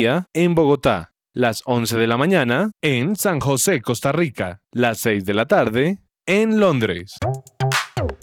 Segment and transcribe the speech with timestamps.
[0.00, 5.34] en Bogotá, las 11 de la mañana en San José, Costa Rica, las 6 de
[5.34, 7.18] la tarde en Londres.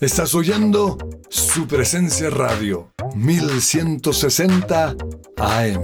[0.01, 0.97] Estás oyendo
[1.29, 4.95] su presencia radio 1160
[5.37, 5.83] AM.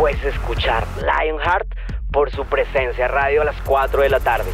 [0.00, 1.68] Pues escuchar Lionheart
[2.10, 4.50] por su presencia radio a las 4 de la tarde.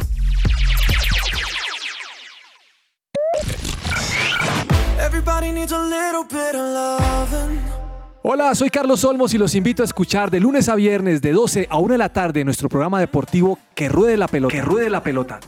[8.23, 11.67] Hola, soy Carlos Olmos y los invito a escuchar de lunes a viernes de 12
[11.69, 14.53] a 1 de la tarde nuestro programa deportivo Que Ruede la Pelota.
[14.53, 15.39] Que Ruede la Pelota.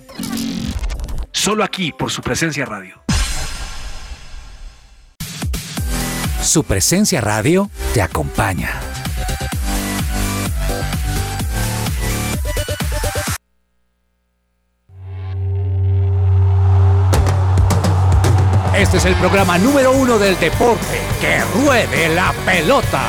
[1.34, 3.04] Solo aquí por su presencia radio.
[6.42, 8.80] Su presencia radio te acompaña.
[18.80, 21.02] Este es el programa número uno del deporte.
[21.20, 23.02] Que ruede la pelota.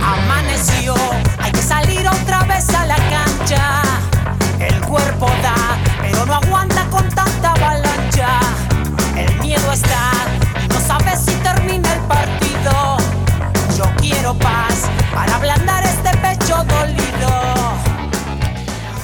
[0.00, 0.94] Amaneció,
[1.40, 3.82] hay que salir otra vez a la cancha.
[4.60, 8.38] El cuerpo da, pero no aguanta con tanta avalancha.
[9.16, 10.12] El miedo está
[10.68, 12.98] no sabes si termina el partido.
[13.76, 15.63] Yo quiero paz para ablandar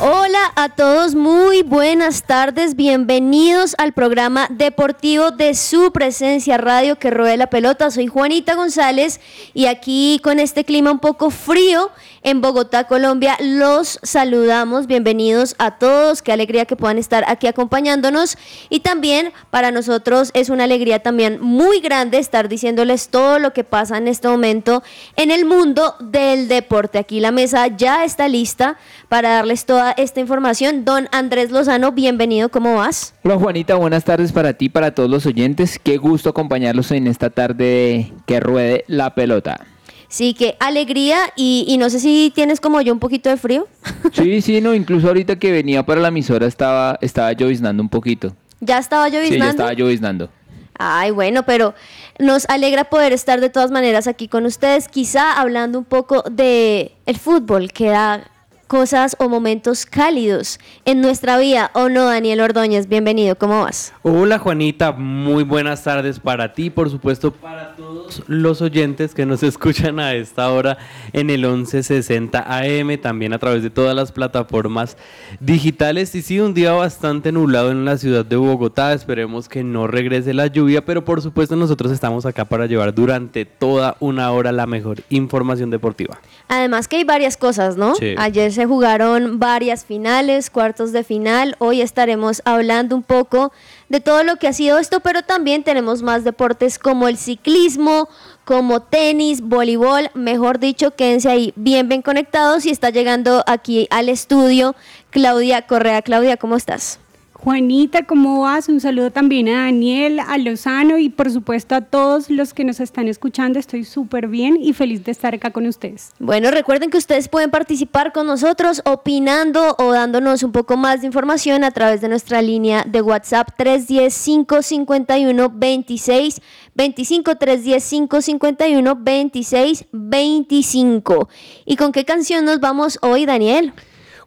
[0.03, 7.11] Hola a todos, muy buenas tardes, bienvenidos al programa deportivo de su presencia radio que
[7.11, 7.91] ruede la pelota.
[7.91, 9.21] Soy Juanita González
[9.53, 11.91] y aquí con este clima un poco frío
[12.23, 14.87] en Bogotá, Colombia, los saludamos.
[14.87, 18.37] Bienvenidos a todos, qué alegría que puedan estar aquí acompañándonos
[18.69, 23.65] y también para nosotros es una alegría también muy grande estar diciéndoles todo lo que
[23.65, 24.83] pasa en este momento
[25.17, 26.99] en el mundo del deporte.
[26.99, 28.77] Aquí la mesa ya está lista
[29.09, 30.85] para darles toda esta información.
[30.85, 33.15] Don Andrés Lozano, bienvenido, ¿cómo vas?
[33.25, 35.79] Hola Juanita, buenas tardes para ti, para todos los oyentes.
[35.83, 39.67] Qué gusto acompañarlos en esta tarde que ruede la pelota.
[40.11, 43.67] Sí, qué alegría y, y, no sé si tienes como yo un poquito de frío.
[44.13, 48.35] Sí, sí, no, incluso ahorita que venía para la emisora estaba, estaba lloviznando un poquito.
[48.61, 49.35] ¿Ya estaba lloviznando?
[49.35, 50.29] Sí, ya estaba lloviznando.
[50.77, 51.75] Ay, bueno, pero
[52.19, 56.93] nos alegra poder estar de todas maneras aquí con ustedes, quizá hablando un poco de
[57.07, 58.30] el fútbol que da
[58.71, 62.87] cosas o momentos cálidos en nuestra vida, ¿o no, Daniel Ordóñez?
[62.87, 63.93] Bienvenido, ¿cómo vas?
[64.03, 69.43] Hola, Juanita, muy buenas tardes para ti, por supuesto, para todos los oyentes que nos
[69.43, 70.79] escuchan a esta hora
[71.13, 74.97] en el 1160 AM, también a través de todas las plataformas
[75.41, 76.15] digitales.
[76.15, 80.33] Y sí, un día bastante nublado en la ciudad de Bogotá, esperemos que no regrese
[80.33, 84.69] la lluvia, pero por supuesto nosotros estamos acá para llevar durante toda una hora la
[84.69, 86.21] mejor información deportiva.
[86.47, 87.97] Además que hay varias cosas, ¿no?
[87.97, 88.15] Sí.
[88.17, 91.57] Ayer se jugaron varias finales, cuartos de final.
[91.59, 93.53] Hoy estaremos hablando un poco
[93.89, 98.09] de todo lo que ha sido esto, pero también tenemos más deportes como el ciclismo,
[98.45, 104.09] como tenis, voleibol, mejor dicho, quédense ahí bien bien conectados y está llegando aquí al
[104.09, 104.75] estudio
[105.11, 106.03] Claudia Correa.
[106.03, 106.99] Claudia, ¿cómo estás?
[107.43, 108.69] Juanita, ¿cómo vas?
[108.69, 112.81] Un saludo también a Daniel, a Lozano y por supuesto a todos los que nos
[112.81, 113.59] están escuchando.
[113.59, 116.11] Estoy súper bien y feliz de estar acá con ustedes.
[116.19, 121.07] Bueno, recuerden que ustedes pueden participar con nosotros opinando o dándonos un poco más de
[121.07, 126.43] información a través de nuestra línea de WhatsApp 310-551-26
[126.75, 131.29] 25 310 551 26 25.
[131.65, 133.73] ¿Y con qué canción nos vamos hoy, Daniel?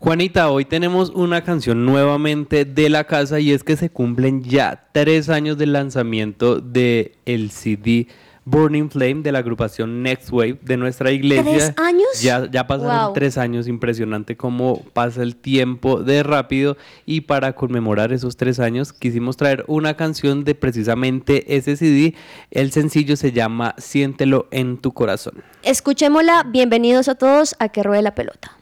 [0.03, 4.89] Juanita, hoy tenemos una canción nuevamente de la casa y es que se cumplen ya
[4.91, 8.09] tres años del lanzamiento de el CD
[8.44, 11.44] Burning Flame de la agrupación Next Wave de nuestra iglesia.
[11.45, 12.21] ¿Tres años?
[12.21, 13.13] Ya, ya pasaron Wow.
[13.13, 18.91] tres años, impresionante cómo pasa el tiempo de rápido y para conmemorar esos tres años
[18.91, 22.13] quisimos traer una canción de precisamente ese CD.
[22.51, 25.35] El sencillo se llama Siéntelo en tu corazón.
[25.63, 26.44] Escuchémosla.
[26.51, 28.57] Bienvenidos a todos a Que Ruede la Pelota.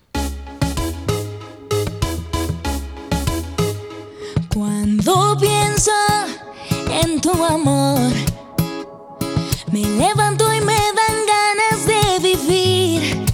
[7.46, 8.12] Amor,
[9.72, 13.26] me levanto y me dan ganas de vivir.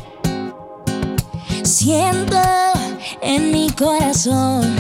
[1.64, 2.38] Siento
[3.22, 4.76] en mi corazón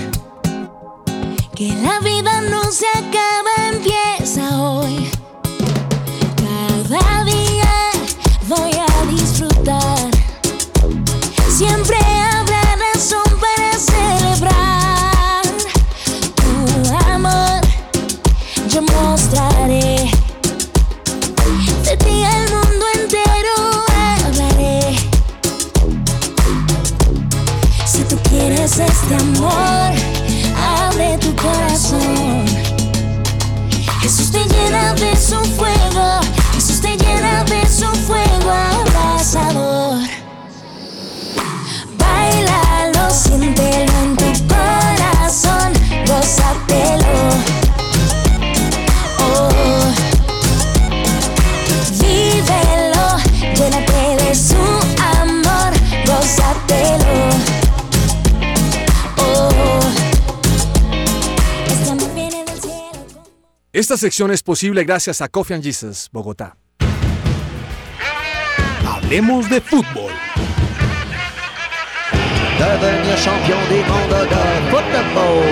[1.55, 5.09] que la vida no se acaba, empieza hoy.
[63.77, 66.57] Esta sección es posible gracias a Coffee and Jesus, Bogotá.
[68.83, 70.11] Hablemos de fútbol.
[72.57, 74.35] Devenir champion du monde de
[74.71, 75.43] football.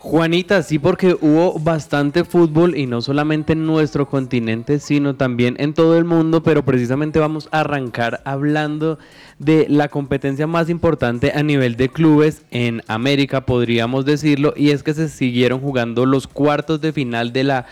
[0.02, 5.74] Juanita, sí, porque hubo bastante fútbol y no solamente en nuestro continente, sino también en
[5.74, 8.98] todo el mundo, pero precisamente vamos a arrancar hablando
[9.38, 14.82] de la competencia más importante a nivel de clubes en América, podríamos decirlo, y es
[14.82, 17.66] que se siguieron jugando los cuartos de final de la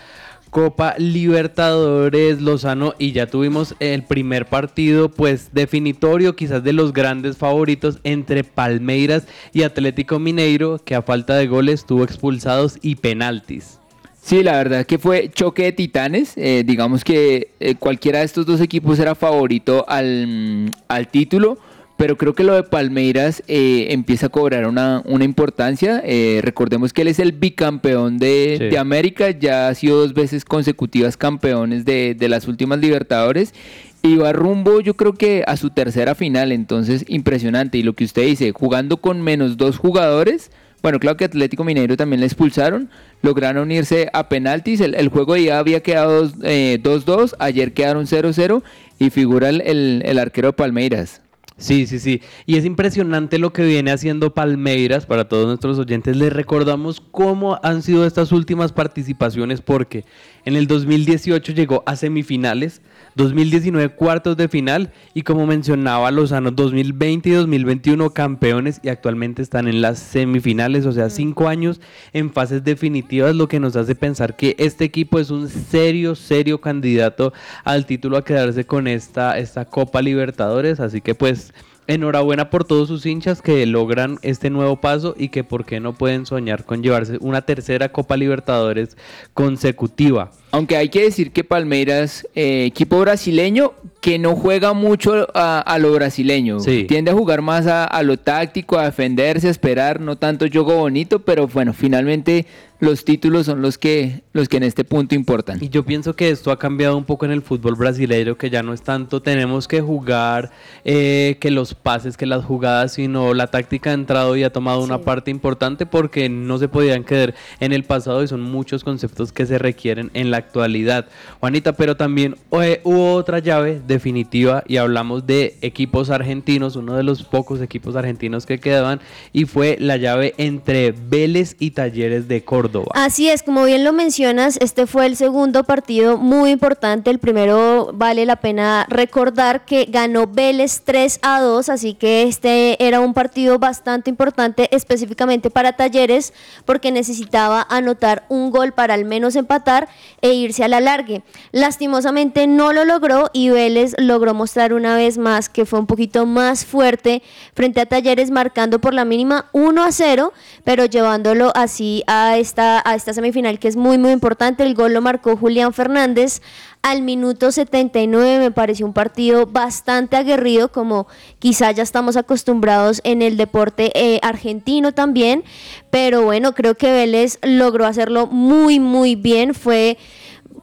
[0.49, 7.37] Copa Libertadores Lozano y ya tuvimos el primer partido pues definitorio quizás de los grandes
[7.37, 13.79] favoritos entre Palmeiras y Atlético Mineiro que a falta de goles tuvo expulsados y penaltis.
[14.21, 16.33] Sí, la verdad que fue choque de titanes.
[16.35, 21.57] eh, digamos que eh, cualquiera de estos dos equipos era favorito al, al título,
[21.99, 26.01] pero creo que lo de Palmeiras eh, empieza a cobrar una, una importancia.
[26.03, 28.65] Eh, recordemos que él es el bicampeón de, Sí.
[28.69, 33.53] de América, ya ha sido dos veces consecutivas campeones de, de las últimas Libertadores.
[34.01, 37.77] Y va rumbo, yo creo que a su tercera final, entonces impresionante.
[37.77, 40.51] Y lo que usted dice, jugando con menos dos jugadores,
[40.81, 42.89] bueno, claro que Atlético Mineiro también le expulsaron,
[43.21, 48.05] lograron irse a penaltis, el, el juego ya había quedado dos, eh, 2-2, ayer quedaron
[48.07, 48.63] 0-0
[48.99, 51.21] y figura el, el- el arquero Palmeiras.
[51.59, 52.21] Sí, sí, sí.
[52.45, 56.15] Y es impresionante lo que viene haciendo Palmeiras para todos nuestros oyentes.
[56.15, 60.05] Les recordamos cómo han sido estas últimas participaciones porque
[60.45, 62.81] en el 2018 llegó a semifinales,
[63.15, 64.91] 2019 cuartos de final.
[65.13, 70.91] Y como mencionaba Lozano, 2020 y 2021 campeones y actualmente están en las semifinales, o
[70.91, 71.81] sea, cinco años
[72.13, 76.61] en fases definitivas, lo que nos hace pensar que este equipo es un serio, serio
[76.61, 81.53] candidato al título a quedarse con esta, esta Copa Libertadores, así que pues
[81.89, 85.93] enhorabuena por todos sus hinchas que logran este nuevo paso y que por qué no
[85.93, 88.95] pueden soñar con llevarse una tercera Copa Libertadores
[89.33, 90.31] consecutiva.
[90.51, 95.77] Aunque hay que decir que Palmeiras, eh, equipo brasileño, que no juega mucho a, a
[95.77, 96.59] lo brasileño.
[96.59, 96.85] Sí.
[96.87, 100.75] Tiende a jugar más a, a lo táctico, a defenderse, a esperar, no tanto juego
[100.75, 102.45] bonito, pero bueno, finalmente
[102.79, 105.61] los títulos son los que, los que en este punto importan.
[105.61, 108.63] Y yo pienso que esto ha cambiado un poco en el fútbol brasileño, que ya
[108.63, 110.51] no es tanto tenemos que jugar,
[110.85, 114.81] eh, que los pases, que las jugadas, sino la táctica ha entrado y ha tomado
[114.81, 119.33] una parte importante porque no se podían quedar en el pasado y son muchos conceptos
[119.33, 121.07] que se requieren en la actualidad.
[121.41, 127.03] Juanita, pero también eh, hubo otra llave definitiva y hablamos de equipos argentinos, uno de
[127.03, 129.01] los pocos equipos argentinos que quedaban,
[129.33, 132.91] y fue la llave entre Vélez y Talleres de Córdoba.
[132.93, 137.09] Así es, como bien lo mencionas, este fue el segundo partido muy importante.
[137.09, 142.81] El primero vale la pena recordar que ganó Vélez 3 a 2, así que este
[142.81, 146.33] era un partido bastante importante específicamente para Talleres
[146.65, 149.89] porque necesitaba anotar un gol para al menos empatar
[150.21, 151.23] e irse a la largue.
[151.51, 156.25] Lastimosamente no lo logró y Vélez logró mostrar una vez más que fue un poquito
[156.25, 157.21] más fuerte
[157.53, 160.33] frente a Talleres marcando por la mínima 1 a 0,
[160.63, 164.63] pero llevándolo así a esta, a esta semifinal que es muy muy importante.
[164.63, 166.41] El gol lo marcó Julián Fernández
[166.81, 171.07] al minuto 79 me pareció un partido bastante aguerrido como
[171.39, 175.43] quizá ya estamos acostumbrados en el deporte eh, argentino también,
[175.89, 179.97] pero bueno, creo que Vélez logró hacerlo muy muy bien, fue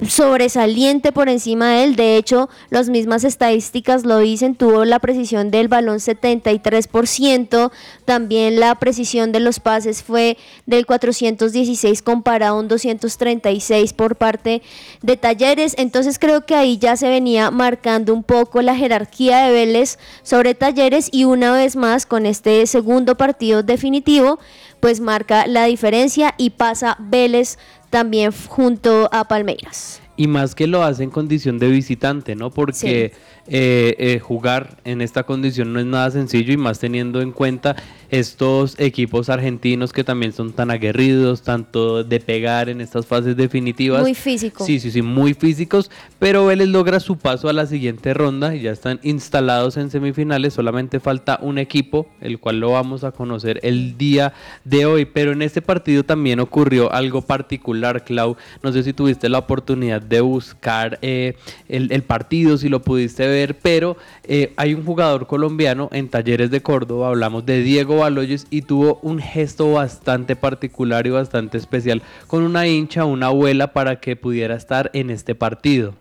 [0.08, 1.96] sobresaliente por encima de él.
[1.96, 4.54] De hecho, las mismas estadísticas lo dicen.
[4.54, 7.70] Tuvo la precisión del balón 73%.
[8.04, 10.36] También la precisión de los pases fue
[10.66, 14.62] del 416 comparado a un 236 por parte
[15.02, 15.74] de Talleres.
[15.78, 20.54] Entonces creo que ahí ya se venía marcando un poco la jerarquía de Vélez sobre
[20.54, 24.38] Talleres y una vez más con este segundo partido definitivo
[24.80, 27.58] pues marca la diferencia y pasa Vélez
[27.90, 30.00] también junto a Palmeiras.
[30.16, 32.50] Y más que lo hace en condición de visitante, ¿no?
[32.50, 33.12] Porque
[33.48, 37.76] eh, eh, jugar en esta condición no es nada sencillo y más teniendo en cuenta
[38.10, 44.02] estos equipos argentinos que también son tan aguerridos, tanto de pegar en estas fases definitivas.
[44.02, 44.64] Muy físico.
[44.64, 48.62] Sí, sí, sí, muy físicos, pero Vélez logra su paso a la siguiente ronda y
[48.62, 53.60] ya están instalados en semifinales, solamente falta un equipo, el cual lo vamos a conocer
[53.62, 54.32] el día
[54.64, 59.28] de hoy, pero en este partido también ocurrió algo particular, Clau, no sé si tuviste
[59.28, 61.36] la oportunidad de buscar eh,
[61.68, 66.50] el, el partido, si lo pudiste ver, pero eh, hay un jugador colombiano en Talleres
[66.50, 72.02] de Córdoba, hablamos de Diego Baloyes y tuvo un gesto bastante particular y bastante especial
[72.26, 75.94] con una hincha, una abuela para que pudiera estar en este partido.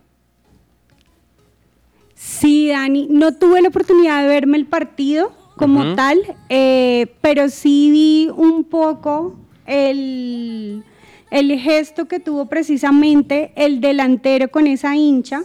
[2.15, 7.89] Sí, Dani, no tuve la oportunidad de verme el partido como tal, eh, pero sí
[7.91, 9.35] vi un poco
[9.65, 10.83] el,
[11.31, 15.43] el gesto que tuvo precisamente el delantero con esa hincha.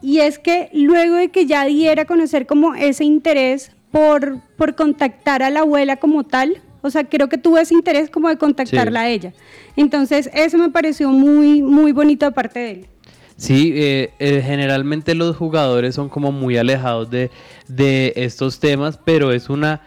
[0.00, 4.74] Y es que luego de que ya diera a conocer como ese interés por, por
[4.74, 8.36] contactar a la abuela como tal, o sea, creo que tuvo ese interés como de
[8.36, 9.06] contactarla Sí.
[9.06, 9.32] a ella.
[9.76, 12.86] Entonces, eso me pareció muy, muy bonito de parte de él.
[13.36, 17.30] Sí, eh, eh, generalmente los jugadores son como muy alejados de,
[17.68, 19.82] de estos temas, pero es una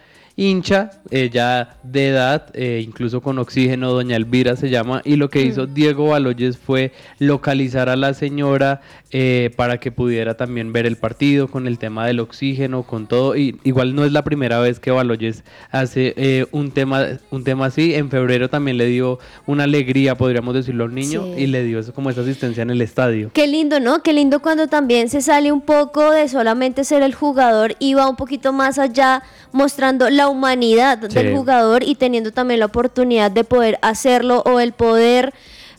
[0.50, 5.28] hincha eh, ya de edad, eh, incluso con oxígeno, doña Elvira se llama, y lo
[5.30, 8.80] que hizo Diego Baloyes fue localizar a la señora
[9.10, 13.36] eh, para que pudiera también ver el partido con el tema del oxígeno, con todo,
[13.36, 17.66] y igual no es la primera vez que Baloyes hace eh, un, tema, un tema
[17.66, 21.42] así, en febrero también le dio una alegría, podríamos decirlo, a un niño, Sí.
[21.42, 23.30] y le dio eso como esa asistencia en el estadio.
[23.34, 24.02] Qué lindo, ¿no?
[24.02, 28.08] Qué lindo cuando también se sale un poco de solamente ser el jugador y va
[28.08, 29.22] un poquito más allá
[29.52, 34.72] mostrando la humanidad del jugador y teniendo también la oportunidad de poder hacerlo o el
[34.72, 35.32] poder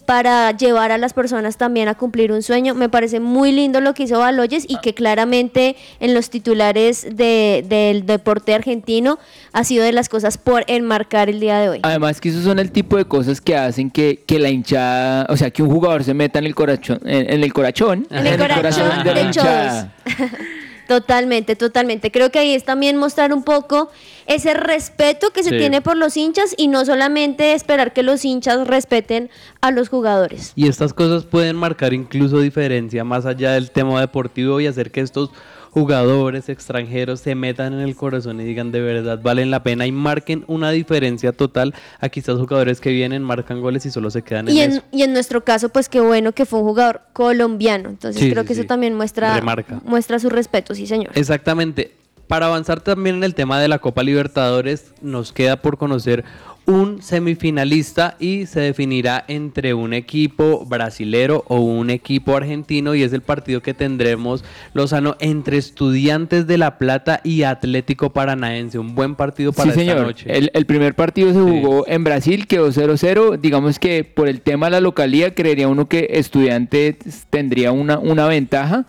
[0.05, 2.75] para llevar a las personas también a cumplir un sueño.
[2.75, 7.63] Me parece muy lindo lo que hizo Baloyes y que claramente en los titulares de-
[7.69, 9.17] del deporte argentino
[9.53, 11.79] ha sido de las cosas por enmarcar el día de hoy.
[11.83, 15.37] Además que esos son el tipo de cosas que hacen que, que la hinchada, o
[15.37, 18.37] sea, que un jugador se meta en el corazón, en, en el corachón, En el
[18.37, 19.93] corazón de hinchada.
[20.87, 22.11] Totalmente, totalmente.
[22.11, 23.89] Creo que ahí es también mostrar un poco
[24.25, 25.57] ese respeto que se Sí.
[25.57, 29.29] tiene por los hinchas y no solamente esperar que los hinchas respeten
[29.61, 30.51] a los jugadores.
[30.55, 35.01] Y estas cosas pueden marcar incluso diferencia más allá del tema deportivo y hacer que
[35.01, 35.29] estos
[35.73, 39.91] jugadores extranjeros se metan en el corazón y digan de verdad valen la pena y
[39.91, 44.49] marquen una diferencia total a quizás jugadores que vienen, marcan goles y solo se quedan
[44.49, 44.83] en, Y en, eso.
[44.91, 47.89] y en nuestro caso, pues qué bueno que fue un jugador colombiano.
[47.89, 48.59] Entonces Sí, creo sí, que sí.
[48.61, 49.81] eso también muestra, Remarca.
[49.83, 51.11] muestra su respeto, sí señor.
[51.15, 51.91] Exactamente.
[52.27, 56.23] Para avanzar también en el tema de la Copa Libertadores, nos queda por conocer
[56.65, 63.11] un semifinalista y se definirá entre un equipo brasilero o un equipo argentino y es
[63.11, 68.79] el partido que tendremos Lozano entre Estudiantes de La Plata y Atlético Paranaense.
[68.79, 70.07] Un buen partido para sí, esta señor.
[70.07, 70.25] noche.
[70.27, 73.39] El, el primer partido se jugó en Brasil, quedó 0-0.
[73.39, 76.97] Digamos que por el tema de la localidad, creería uno que Estudiantes
[77.29, 78.85] tendría una, una ventaja.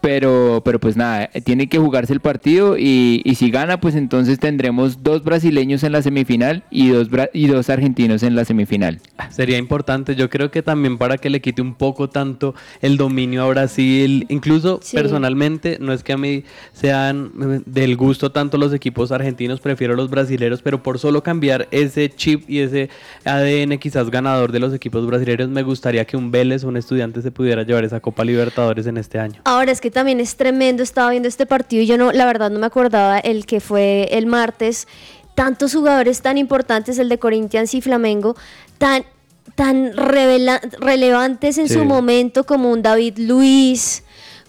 [0.00, 4.38] Pero, pero pues nada, tiene que jugarse el partido y, y si gana, pues entonces
[4.38, 8.98] tendremos dos brasileños en la semifinal y dos, bra- y dos argentinos en la semifinal.
[9.28, 13.42] Sería importante, yo creo que también para que le quite un poco tanto el dominio
[13.44, 14.96] a Brasil, incluso Sí.
[14.96, 19.94] personalmente, no es que a mí sean eh, del gusto tanto los equipos argentinos, prefiero
[19.94, 22.88] los brasileros, pero por solo cambiar ese chip y ese
[23.24, 27.20] ADN quizás ganador de los equipos brasileños, me gustaría que un Vélez o un estudiante
[27.20, 29.40] se pudiera llevar esa Copa Libertadores en este año.
[29.44, 32.50] Ahora es que también es tremendo, estaba viendo este partido y yo no, la verdad
[32.50, 34.86] no me acordaba el que fue el martes.
[35.34, 38.36] Tantos jugadores tan importantes, el de Corinthians y Flamengo,
[38.78, 39.04] tan,
[39.54, 41.74] tan revela- relevantes en Sí.
[41.74, 44.02] su momento como un David Luis,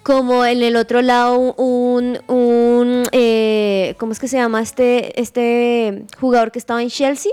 [0.03, 6.05] como en el otro lado un, un eh, ¿cómo es que se llama este, este
[6.19, 7.31] jugador que estaba en Chelsea?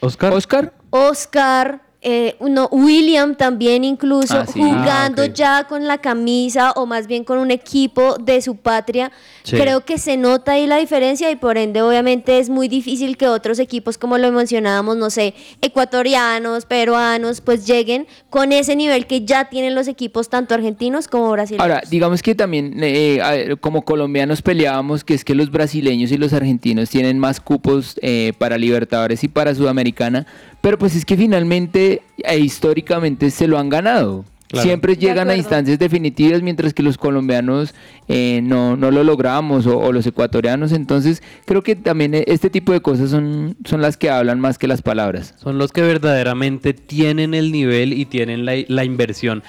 [0.00, 0.32] Oscar.
[0.32, 0.72] Oscar.
[0.90, 4.58] Oscar, eh, no, William también incluso Ah, sí.
[4.58, 5.32] jugando Ah, ok.
[5.34, 9.12] ya con la camisa o más bien con un equipo de su patria.
[9.42, 9.56] Sí.
[9.56, 13.26] Creo que se nota ahí la diferencia y por ende obviamente es muy difícil que
[13.28, 19.24] otros equipos como lo mencionábamos, no sé, ecuatorianos, peruanos, pues lleguen con ese nivel que
[19.24, 21.62] ya tienen los equipos tanto argentinos como brasileños.
[21.62, 26.32] Ahora, digamos que también eh, como colombianos peleábamos que es que los brasileños y los
[26.32, 30.26] argentinos tienen más cupos eh, para Libertadores y para Sudamericana,
[30.60, 34.24] pero pues es que finalmente e históricamente se lo han ganado.
[34.48, 34.66] Claro.
[34.66, 37.72] Siempre De llegan a instancias definitivas mientras que los colombianos
[38.08, 40.72] eh, no, no lo logramos o, o los ecuatorianos.
[40.72, 44.58] Entonces creo que también eh, este tipo de cosas son, son las que hablan más
[44.58, 45.34] que las palabras.
[45.40, 49.44] Son los que verdaderamente tienen el nivel y tienen la, la inversión.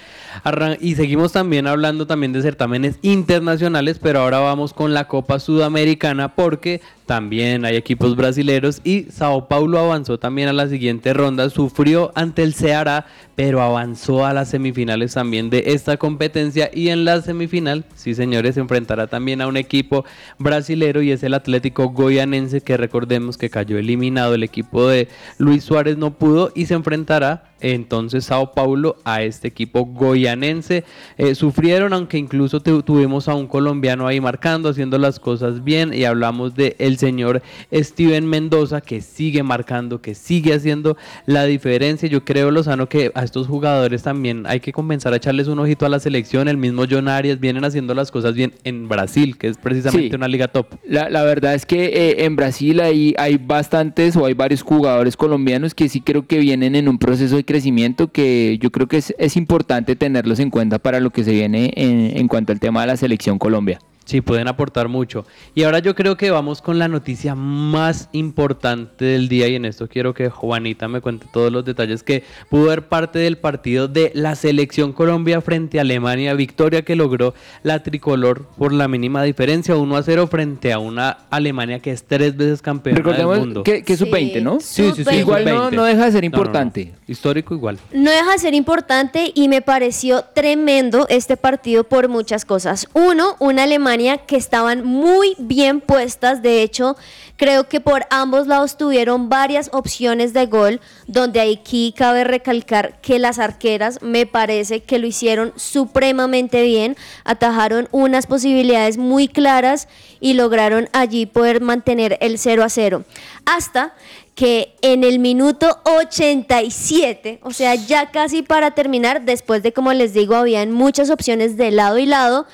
[0.80, 6.36] Y seguimos también hablando también de certámenes internacionales, pero ahora vamos con la Copa Sudamericana
[6.36, 12.14] porque también hay equipos brasileros y Sao Paulo avanzó también a la siguiente ronda, sufrió
[12.16, 17.22] ante el Ceará, pero avanzó a las semifinales también de esta competencia y en la
[17.22, 20.06] semifinal, sí señores, se enfrentará también a un equipo
[20.38, 25.66] brasilero y es el Atlético Goianense que recordemos que cayó eliminado, el equipo de Luis
[25.66, 30.84] Suárez no pudo y se enfrentará entonces Sao Paulo a este equipo goyanense.
[31.18, 35.94] Eh, sufrieron, aunque incluso tu- tuvimos a un colombiano ahí marcando, haciendo las cosas bien
[35.94, 37.42] y hablamos de el señor
[37.74, 42.08] Steven Mendoza que sigue marcando, que sigue haciendo la diferencia.
[42.10, 45.86] Yo creo, Lozano, que a estos jugadores también hay que comenzar a echarles un ojito
[45.86, 46.48] a la selección.
[46.48, 50.16] El mismo John Arias vienen haciendo las cosas bien en Brasil, que es precisamente Sí.
[50.16, 50.68] una liga top.
[50.88, 55.16] La, la verdad es que eh, en Brasil hay, hay bastantes o hay varios jugadores
[55.18, 58.98] colombianos que sí creo que vienen en un proceso de crecimiento que yo creo que
[58.98, 62.62] es, es importante tenerlos en cuenta para lo que se viene en, en cuanto al
[62.62, 63.80] tema de la selección Colombia.
[64.12, 65.26] Sí, pueden aportar mucho.
[65.56, 69.64] Y ahora yo creo que vamos con la noticia más importante del día y en
[69.64, 73.88] esto quiero que Juanita me cuente todos los detalles que pudo ver parte del partido
[73.88, 79.24] de la selección Colombia frente a Alemania, victoria que logró la tricolor por la mínima
[79.24, 83.64] diferencia 1 a 0 frente a una Alemania que es tres veces campeona del mundo.
[83.64, 84.60] que, que es sub-20, ¿no?
[84.60, 85.72] Sí, sí, sí, Igual no, sub-20.
[85.78, 86.44] no deja de ser No, no, no.
[86.44, 86.94] importante.
[87.08, 87.78] Histórico igual.
[87.94, 92.90] No deja de ser importante y me pareció tremendo este partido por muchas cosas.
[92.94, 96.98] Uno, una Alemania que estaban muy bien puestas, de hecho,
[97.38, 103.20] creo que por ambos lados tuvieron varias opciones de gol, donde aquí cabe recalcar que
[103.20, 109.88] las arqueras me parece que lo hicieron supremamente bien, atajaron unas posibilidades muy claras
[110.22, 113.04] y lograron allí poder mantener el 0 a 0.
[113.44, 113.94] Hasta
[114.36, 120.14] que en el minuto 87, o sea, ya casi para terminar, después de como les
[120.14, 122.46] digo, habían muchas opciones de lado y lado,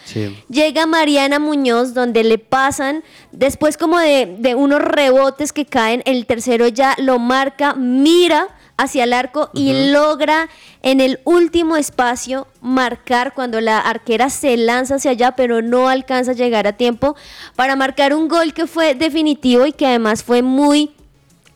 [0.49, 6.25] llega Mariana Muñoz donde le pasan, después como de, de unos rebotes que caen, el
[6.25, 10.49] tercero ya lo marca, mira hacia el arco y logra
[10.83, 16.31] en el último espacio marcar cuando la arquera se lanza hacia allá pero no alcanza
[16.31, 17.15] a llegar a tiempo
[17.55, 20.91] para marcar un gol que fue definitivo y que además fue muy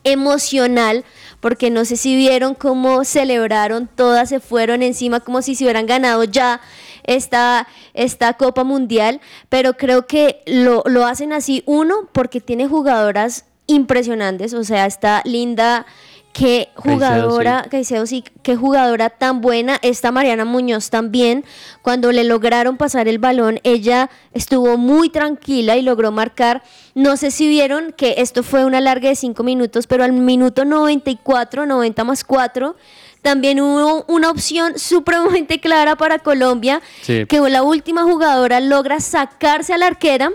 [0.04, 1.04] emocional,
[1.40, 5.86] porque no sé si vieron cómo celebraron, todas se fueron encima como si se hubieran
[5.86, 6.60] ganado ya
[7.04, 13.44] esta, esta Copa Mundial, pero creo que lo, lo hacen así, uno, porque tiene jugadoras
[13.66, 15.86] impresionantes, o sea, está Linda
[16.32, 19.78] Qué jugadora, Caicedo sí, qué jugadora tan buena.
[19.82, 21.44] Esta Mariana Muñoz también,
[21.82, 26.62] cuando le lograron pasar el balón, ella estuvo muy tranquila y logró marcar.
[26.94, 30.64] No sé si vieron que esto fue una larga de cinco minutos, pero al minuto
[30.64, 32.76] 94, 90 más 4,
[33.20, 37.26] también hubo una opción supremamente clara para Colombia, Sí.
[37.26, 40.30] que la última jugadora logra sacarse a la arquera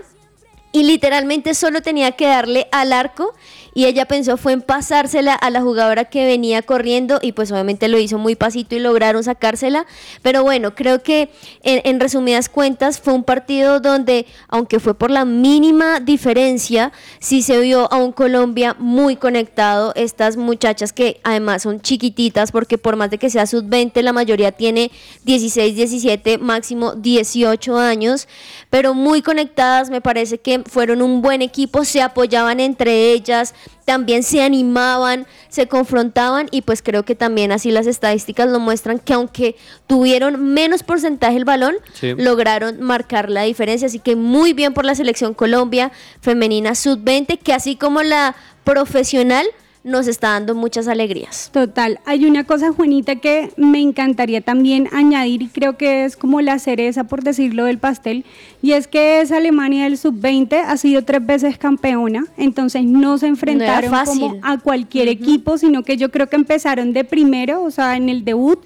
[0.72, 3.34] y literalmente solo tenía que darle al arco
[3.78, 7.86] y ella pensó fue en pasársela a la jugadora que venía corriendo y pues obviamente
[7.86, 9.86] lo hizo muy pasito y lograron sacársela.
[10.20, 11.30] Pero bueno, creo que
[11.62, 17.40] en, en resumidas cuentas fue un partido donde, aunque fue por la mínima diferencia, sí
[17.40, 19.92] se vio a un Colombia muy conectado.
[19.94, 24.50] Estas muchachas que además son chiquititas porque por más de que sea sub-20, la mayoría
[24.50, 24.90] tiene
[25.24, 28.26] 16, 17, máximo 18 años,
[28.70, 34.22] pero muy conectadas, me parece que fueron un buen equipo, se apoyaban entre ellas, también
[34.22, 39.14] se animaban, se confrontaban y pues creo que también así las estadísticas lo muestran que
[39.14, 42.14] aunque tuvieron menos porcentaje el balón, Sí.
[42.16, 45.90] lograron marcar la diferencia, así que muy bien por la selección Colombia
[46.20, 49.46] femenina sub-20, que así como la profesional
[49.88, 51.50] nos está dando muchas alegrías.
[51.52, 56.40] Total, hay una cosa, Juanita, que me encantaría también añadir y creo que es como
[56.40, 58.24] la cereza, por decirlo, del pastel,
[58.62, 63.26] y es que esa Alemania del sub-20 ha sido tres veces campeona, entonces no se
[63.26, 67.96] enfrentaron como a cualquier equipo, sino que yo creo que empezaron de primero, o sea,
[67.96, 68.60] en el debut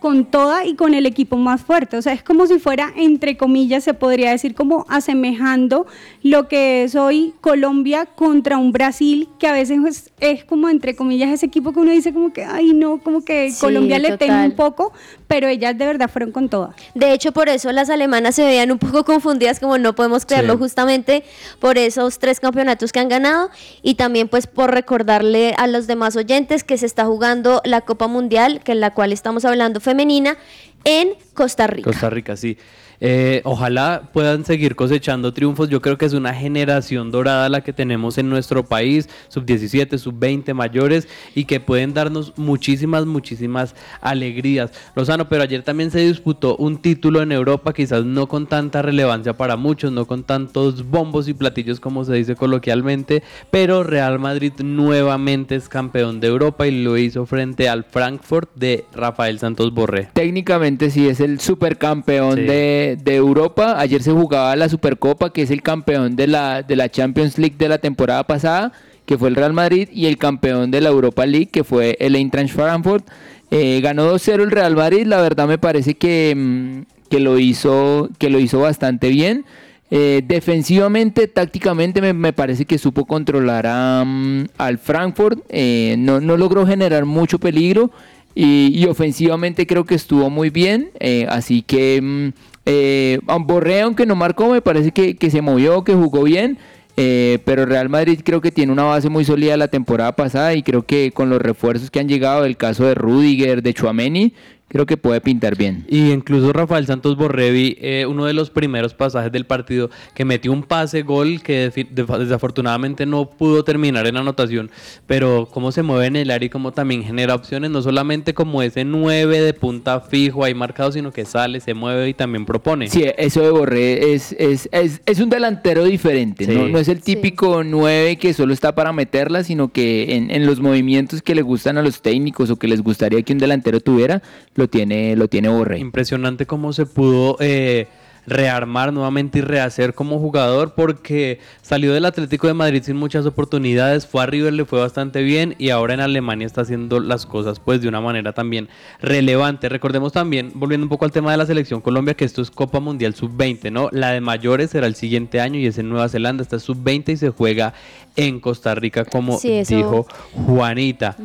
[0.00, 1.96] con toda y con el equipo más fuerte.
[1.96, 5.86] O sea, es como si fuera, entre comillas, se podría decir como asemejando
[6.22, 10.94] lo que es hoy Colombia contra un Brasil, que a veces es, es como, entre
[10.94, 14.16] comillas, ese equipo que uno dice como que, ay, no, como que Sí, Colombia le
[14.16, 14.92] teme un poco,
[15.26, 16.74] pero ellas de verdad fueron con toda.
[16.94, 20.54] De hecho, por eso las alemanas se veían un poco confundidas, como no podemos creerlo,
[20.54, 20.58] Sí.
[20.60, 21.24] justamente
[21.58, 23.50] por esos tres campeonatos que han ganado
[23.82, 28.06] y también pues por recordarle a los demás oyentes que se está jugando la Copa
[28.06, 30.36] Mundial, que en la cual estamos hablando femenina,
[30.84, 31.90] en Costa Rica.
[31.90, 32.58] Costa Rica, sí.
[33.00, 35.68] Eh, ojalá puedan seguir cosechando triunfos.
[35.68, 39.98] Yo creo que es una generación dorada la que tenemos en nuestro país, sub 17,
[39.98, 44.70] sub 20 mayores, y que pueden darnos muchísimas, muchísimas alegrías.
[44.94, 49.36] Lozano, pero ayer también se disputó un título en Europa, quizás no con tanta relevancia
[49.36, 54.52] para muchos, no con tantos bombos y platillos como se dice coloquialmente, pero Real Madrid
[54.62, 60.08] nuevamente es campeón de Europa y lo hizo frente al Frankfurt de Rafael Santos Borré.
[60.12, 62.42] Técnicamente sí es el supercampeón Sí.
[62.42, 63.78] de, de Europa.
[63.78, 67.56] Ayer se jugaba la Supercopa, que es el campeón de la, de la Champions League
[67.58, 68.72] de la temporada pasada,
[69.06, 72.14] que fue el Real Madrid, y el campeón de la Europa League, que fue el
[72.16, 73.06] Eintracht Frankfurt.
[73.50, 75.06] Eh, ganó 2-0 el Real Madrid.
[75.06, 79.44] La verdad me parece que, mm, que, lo, hizo, que lo hizo bastante bien.
[79.90, 85.40] Eh, defensivamente, tácticamente, me, me parece que supo controlar a, mm, al Frankfurt.
[85.48, 87.90] Eh, no, no logró generar mucho peligro.
[88.34, 90.90] Y, ofensivamente creo que estuvo muy bien.
[91.28, 92.28] así que mm,
[92.68, 96.58] eh, Borré, aunque no marcó, me parece que, que se movió, que jugó bien.
[96.96, 100.62] eh, pero Real Madrid creo que tiene una base muy sólida la temporada pasada y
[100.62, 104.34] creo que con los refuerzos que han llegado, el caso de Rudiger, de Chuameni,
[104.68, 105.84] creo que puede pintar bien.
[105.88, 110.52] Y incluso Rafael Santos Borrevi, eh, uno de los primeros pasajes del partido, que metió
[110.52, 114.70] un pase gol que desafortunadamente no pudo terminar en anotación,
[115.06, 118.62] pero cómo se mueve en el área y cómo también genera opciones, no solamente como
[118.62, 122.88] ese 9 de punta fijo ahí marcado, sino que sale, se mueve y también propone.
[122.88, 126.52] Sí, eso de Borré es, es, es, es un delantero diferente, Sí.
[126.54, 126.68] ¿no?
[126.68, 130.60] No es el típico 9 que solo está para meterla, sino que en, en los
[130.60, 134.22] movimientos que le gustan a los técnicos o que les gustaría que un delantero tuviera,
[134.58, 135.78] lo tiene, lo tiene Borré.
[135.78, 137.86] Impresionante cómo se pudo eh,
[138.26, 144.06] rearmar nuevamente y rehacer como jugador porque salió del Atlético de Madrid sin muchas oportunidades,
[144.08, 147.60] fue a River, le fue bastante bien y ahora en Alemania está haciendo las cosas
[147.60, 148.68] pues de una manera también
[149.00, 149.68] relevante.
[149.68, 152.80] Recordemos también, volviendo un poco al tema de la selección Colombia, que esto es Copa
[152.80, 153.88] Mundial Sub-20, ¿no?
[153.92, 157.12] La de mayores será el siguiente año y es en Nueva Zelanda, esta es Sub-20
[157.12, 157.74] y se juega
[158.16, 160.06] en Costa Rica como Sí, dijo
[160.46, 161.16] Juanita.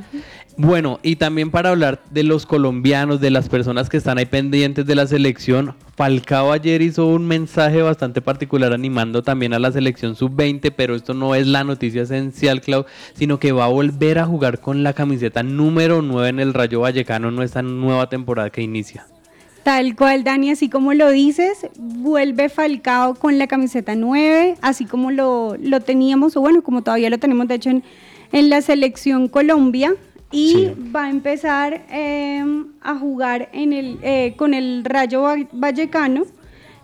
[0.55, 4.85] Bueno, y también para hablar de los colombianos, de las personas que están ahí pendientes
[4.85, 10.15] de la selección, Falcao ayer hizo un mensaje bastante particular animando también a la selección
[10.15, 12.85] sub-20, pero esto no es la noticia esencial, Clau,
[13.15, 16.81] sino que va a volver a jugar con la camiseta número 9 en el Rayo
[16.81, 19.07] Vallecano en esta nueva temporada que inicia.
[19.63, 25.09] Tal cual, Dani, así como lo dices, vuelve Falcao con la camiseta 9, así como
[25.09, 29.95] lo, teníamos, o bueno, como todavía lo tenemos, de hecho, en la selección Colombia.
[30.33, 30.71] Y Sí.
[30.93, 32.43] va a empezar eh,
[32.81, 36.23] a jugar en el, eh, con el Rayo Va- Vallecano.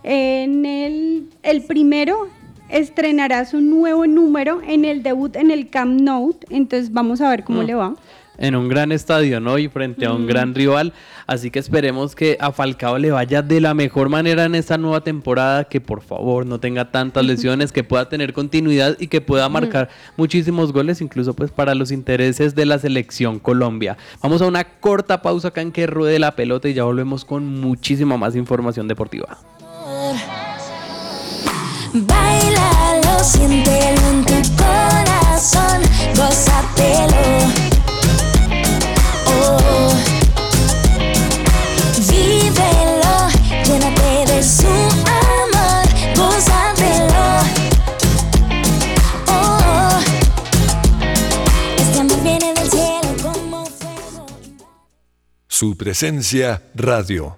[0.03, 2.29] En el, el primero
[2.69, 7.43] estrenará su nuevo número en el debut en el Camp Nou, entonces vamos a ver
[7.43, 7.65] cómo Mm.
[7.65, 7.95] le va.
[8.39, 9.57] En un gran estadio, ¿no?
[9.59, 10.27] Y frente a un Mm.
[10.27, 10.93] gran rival.
[11.27, 15.01] Así que esperemos que a Falcao le vaya de la mejor manera en esta nueva
[15.01, 19.47] temporada, que por favor no tenga tantas lesiones, que pueda tener continuidad y que pueda
[19.49, 23.97] marcar muchísimos goles, incluso pues para los intereses de la selección Colombia.
[24.23, 27.59] Vamos a una corta pausa acá en que ruede la pelota y ya volvemos con
[27.59, 29.37] muchísima más información deportiva.
[31.93, 35.81] Bailalo, siéntelo en tu corazón,
[36.15, 37.78] gózatelo.
[55.59, 57.37] Su presencia radio.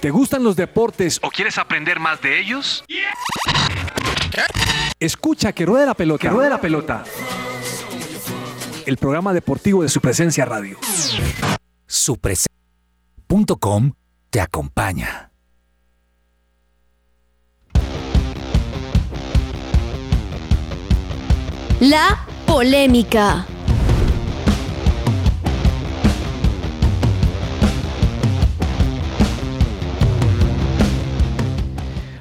[0.00, 2.84] ¿Te gustan los deportes o quieres aprender más de ellos?
[5.00, 6.22] Escucha que ruede la pelota.
[6.22, 7.04] Que ruede la pelota.
[8.84, 10.78] El programa deportivo de su presencia radio.
[11.86, 13.92] Supresencia.com
[14.30, 15.30] te acompaña.
[21.80, 23.46] La polémica.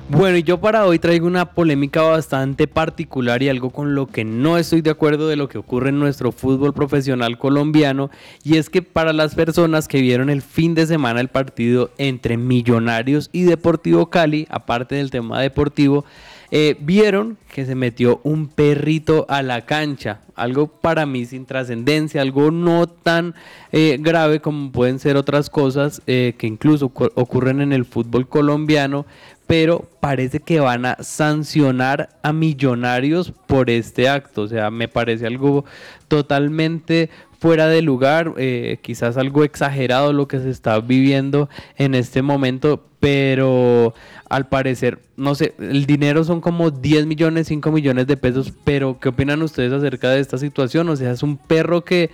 [0.08, 4.24] Bueno, y yo para hoy traigo una polémica bastante particular y algo con lo que
[4.24, 8.12] no estoy de acuerdo de lo que ocurre en nuestro fútbol profesional colombiano,
[8.44, 12.38] y es que para las personas que vieron el fin de semana el partido entre
[12.38, 16.06] Millonarios y Deportivo Cali, aparte del tema deportivo,
[16.52, 22.22] eh, vieron que se metió un perrito a la cancha, algo para mí sin trascendencia,
[22.22, 23.34] algo no tan
[23.72, 28.28] eh, grave como pueden ser otras cosas eh, que incluso ocu- ocurren en el fútbol
[28.28, 29.08] colombiano,
[29.48, 35.28] pero parece que van a sancionar a millonarios por este acto, o sea, me parece
[35.28, 35.66] algo
[36.08, 42.22] totalmente fuera de lugar, eh, quizás algo exagerado lo que se está viviendo en este
[42.22, 43.94] momento, pero
[44.30, 49.00] al parecer, no sé, el dinero son como 10 millones, 5 millones de pesos, pero
[49.00, 50.90] ¿qué opinan ustedes acerca de esta situación?
[50.90, 52.10] O sea, es un perro que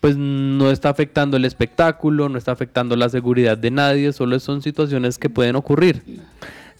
[0.00, 4.60] pues no está afectando el espectáculo, no está afectando la seguridad de nadie, solo son
[4.62, 6.02] situaciones que pueden ocurrir.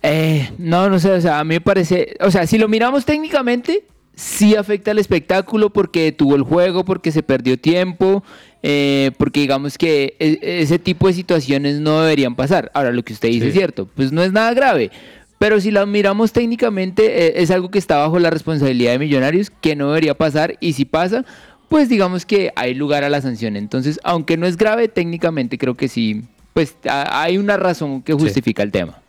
[0.03, 3.05] Eh, no, no sé, o sea, a mí me parece, o sea, si lo miramos
[3.05, 3.85] técnicamente,
[4.15, 8.25] sí afecta al espectáculo porque tuvo el juego, porque se perdió tiempo,
[8.65, 12.71] eh, porque digamos que e- ese tipo de situaciones no deberían pasar.
[12.75, 14.91] Ahora, lo que usted dice es cierto, pues no es nada grave.
[15.38, 19.51] Pero si la miramos técnicamente, eh, es algo que está bajo la responsabilidad de Millonarios,
[19.51, 21.25] que no debería pasar, y si pasa,
[21.69, 23.57] pues digamos que hay lugar a la sanción.
[23.57, 26.23] Entonces, aunque no es grave, técnicamente creo que sí,
[26.55, 29.02] pues hay una razón que justifica el tema.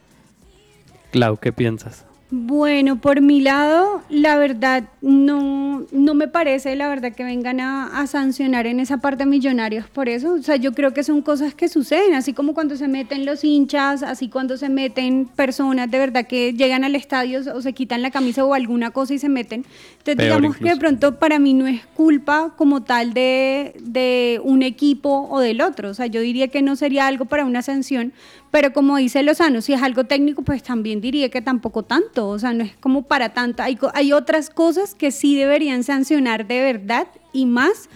[1.13, 2.07] Clau, ¿qué piensas?
[2.35, 7.99] Bueno, por mi lado, la verdad, no, no me parece, la verdad, que vengan a,
[7.99, 10.33] a sancionar en esa parte a millonarios por eso.
[10.33, 13.43] O sea, yo creo que son cosas que suceden, así como cuando se meten los
[13.43, 18.01] hinchas, así cuando se meten personas de verdad que llegan al estadio o se quitan
[18.01, 19.63] la camisa o alguna cosa y se meten.
[19.99, 24.41] Entonces, Peor digamos que de pronto para mí no es culpa como tal de, de
[24.43, 25.91] un equipo o del otro.
[25.91, 28.11] O sea, yo diría que no sería algo para una sanción,
[28.53, 32.22] pero como dice Lozano, si es algo técnico, pues también diría que tampoco tanto.
[32.27, 33.63] O sea, no es como para tanto.
[33.63, 37.89] Hay, otras cosas que sí deberían sancionar de verdad y más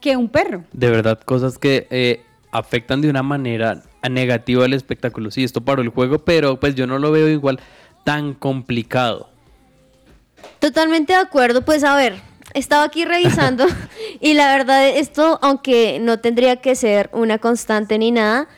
[0.00, 0.64] que un perro.
[0.72, 5.30] De verdad, cosas que eh, afectan de una manera negativa el espectáculo.
[5.30, 7.60] Sí, esto paró el juego, pero pues yo no lo veo igual
[8.04, 9.28] tan complicado.
[10.60, 12.20] Totalmente de acuerdo, pues a ver,
[12.54, 13.66] estaba aquí revisando
[14.20, 18.48] y la verdad esto, aunque no tendría que ser una constante ni nada,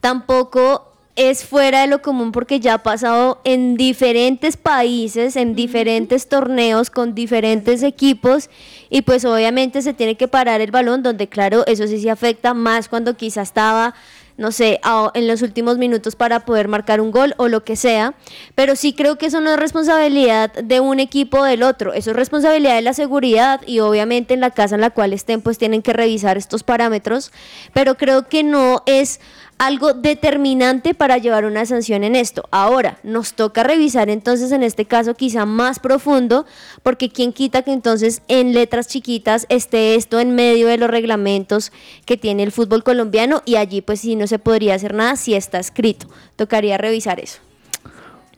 [0.00, 0.87] tampoco
[1.18, 6.90] es fuera de lo común porque ya ha pasado en diferentes países, en diferentes torneos,
[6.90, 8.48] con diferentes equipos
[8.88, 12.54] y pues obviamente se tiene que parar el balón donde claro, eso sí se afecta
[12.54, 13.96] más cuando quizá estaba
[14.38, 14.80] no sé,
[15.14, 18.14] en los últimos minutos para poder marcar un gol o lo que sea,
[18.54, 22.12] pero sí creo que eso no es responsabilidad de un equipo o del otro, eso
[22.12, 25.58] es responsabilidad de la seguridad y obviamente en la casa en la cual estén pues
[25.58, 27.32] tienen que revisar estos parámetros,
[27.72, 29.18] pero creo que no es
[29.58, 32.44] algo determinante para llevar una sanción en esto.
[32.50, 36.46] Ahora, nos toca revisar entonces en este caso quizá más profundo,
[36.82, 41.72] porque quién quita que entonces en letras chiquitas esté esto en medio de los reglamentos
[42.06, 45.34] que tiene el fútbol colombiano y allí pues sí no se podría hacer nada si
[45.34, 46.06] está escrito.
[46.36, 47.40] Tocaría revisar eso.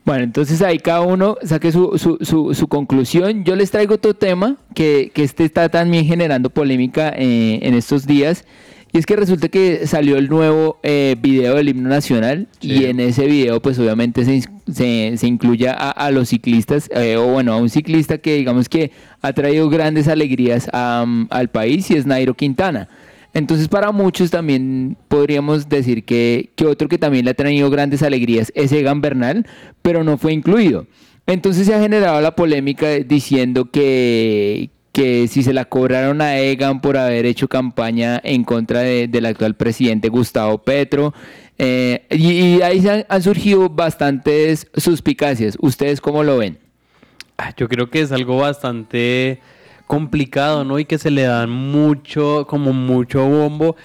[0.03, 3.43] Bueno, entonces ahí cada uno saque su, su, su, su conclusión.
[3.43, 8.07] Yo les traigo otro tema que, que este está también generando polémica eh, en estos
[8.07, 8.45] días.
[8.93, 12.99] Y es que resulta que salió el nuevo eh, video del himno nacional y en
[12.99, 17.53] ese video pues obviamente se, se, se incluye a, a los ciclistas eh, o bueno
[17.53, 22.05] a un ciclista que digamos que ha traído grandes alegrías a, al país y es
[22.05, 22.89] Nairo Quintana.
[23.33, 28.03] Entonces para muchos también podríamos decir que, que otro que también le ha traído grandes
[28.03, 29.47] alegrías es Egan Bernal,
[29.81, 30.85] pero no fue incluido.
[31.27, 34.69] Entonces se ha generado la polémica diciendo que,
[35.01, 39.25] que si se la cobraron a Egan por haber hecho campaña en contra de- del
[39.25, 41.11] actual presidente Gustavo Petro.
[41.57, 45.57] eh, y, ahí han, han surgido bastantes suspicacias.
[45.59, 46.57] ¿Ustedes cómo lo ven?
[47.37, 49.39] Ah, Yo creo que es algo bastante
[49.87, 50.77] complicado, ¿no?
[50.79, 53.75] Y que se le dan mucho, como mucho bombo.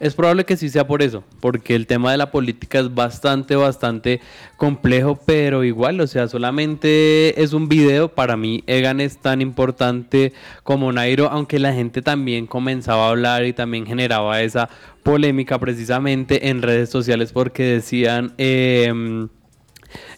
[0.00, 3.54] Es probable que sí sea por eso, porque el tema de la política es bastante,
[3.54, 4.22] bastante
[4.56, 8.08] complejo, pero igual, o sea, solamente es un video.
[8.08, 10.32] Para mí, Egan es tan importante
[10.62, 14.70] como Nairo, aunque la gente también comenzaba a hablar y también generaba esa
[15.02, 18.32] polémica precisamente en redes sociales porque decían...
[18.38, 19.28] em,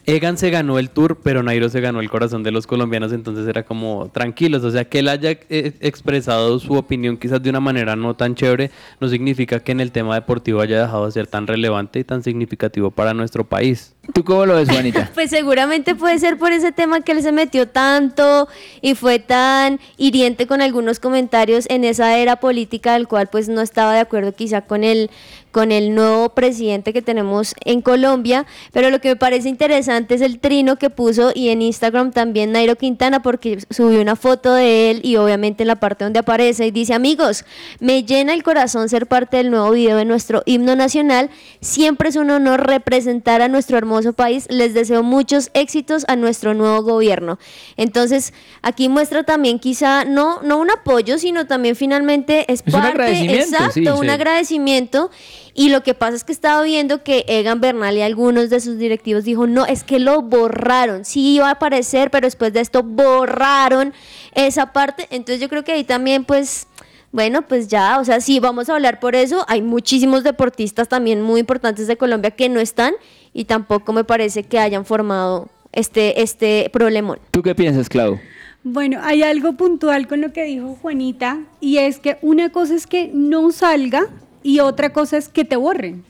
[0.05, 3.47] Egan se ganó el tour, pero Nairo se ganó el corazón de los colombianos, entonces
[3.47, 4.65] era como tranquilos.
[4.65, 8.35] O sea, que él haya eh, expresado su opinión quizás de una manera no tan
[8.35, 12.05] chévere, no significa que en el tema deportivo haya dejado de ser tan relevante y
[12.05, 13.95] tan significativo para nuestro país.
[14.13, 15.11] ¿Tú cómo lo ves, Juanita?
[15.15, 18.49] Pues seguramente puede ser por ese tema que él se metió tanto
[18.81, 23.61] y fue tan hiriente con algunos comentarios en esa era política del cual pues no
[23.61, 25.09] estaba de acuerdo quizá con el
[25.53, 30.23] con el nuevo presidente que tenemos en Colombia, pero lo que me parece interesante es
[30.23, 34.91] el trino que puso y en Instagram también Nairo Quintana porque subió una foto de
[34.91, 37.45] él y obviamente en la parte donde aparece y dice, amigos,
[37.81, 41.29] me llena el corazón ser parte del nuevo video de nuestro himno nacional,
[41.61, 46.55] siempre es un honor representar a nuestro hermoso país, les deseo muchos éxitos a nuestro
[46.55, 47.39] nuevo gobierno.
[47.77, 52.81] Entonces, aquí muestra también quizá no, no un apoyo, sino también finalmente es, Es un
[52.81, 54.09] parte, agradecimiento, exacto, sí, un sí.
[54.09, 55.11] agradecimiento.
[55.55, 58.79] Y lo que pasa es que estaba viendo que Egan Bernal y algunos de sus
[58.79, 62.83] directivos dijo, no, es que lo borraron, sí iba a aparecer, pero después de esto
[62.83, 63.93] borraron
[64.35, 65.07] esa parte.
[65.11, 66.67] Entonces yo creo que ahí también pues...
[67.13, 69.45] Bueno, pues ya, o sea, sí, vamos a hablar por eso.
[69.47, 72.95] Hay muchísimos deportistas también muy importantes de Colombia que no están
[73.35, 77.19] y tampoco me parece que hayan formado este, este problemón.
[77.31, 78.19] ¿Tú qué piensas, Clau?
[78.65, 82.87] Bueno, hay algo puntual con lo que dijo Juanita y es que una cosa es
[82.87, 84.07] que no salga
[84.43, 86.05] y otra cosa es que te borren,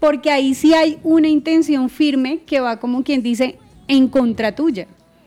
[0.00, 4.86] porque ahí sí hay una intención firme que va como quien dice en contra tuya.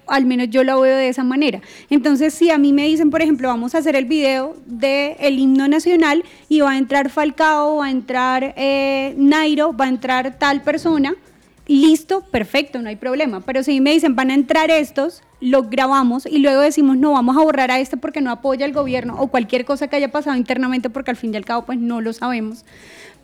[0.10, 1.62] Al menos yo lo veo de esa manera.
[1.90, 5.40] Entonces, si a mí me dicen, por ejemplo, vamos a hacer el video del el
[5.40, 10.38] himno nacional y va a entrar Falcao, va a entrar eh, Nairo, va a entrar
[10.38, 11.16] tal persona,
[11.68, 13.42] listo, perfecto, no hay problema.
[13.42, 17.38] Pero si me dicen, van a entrar estos, lo grabamos y luego decimos, no, vamos
[17.38, 20.36] a borrar a este porque no apoya al gobierno o cualquier cosa que haya pasado
[20.36, 22.66] internamente porque al fin y al cabo pues no lo sabemos.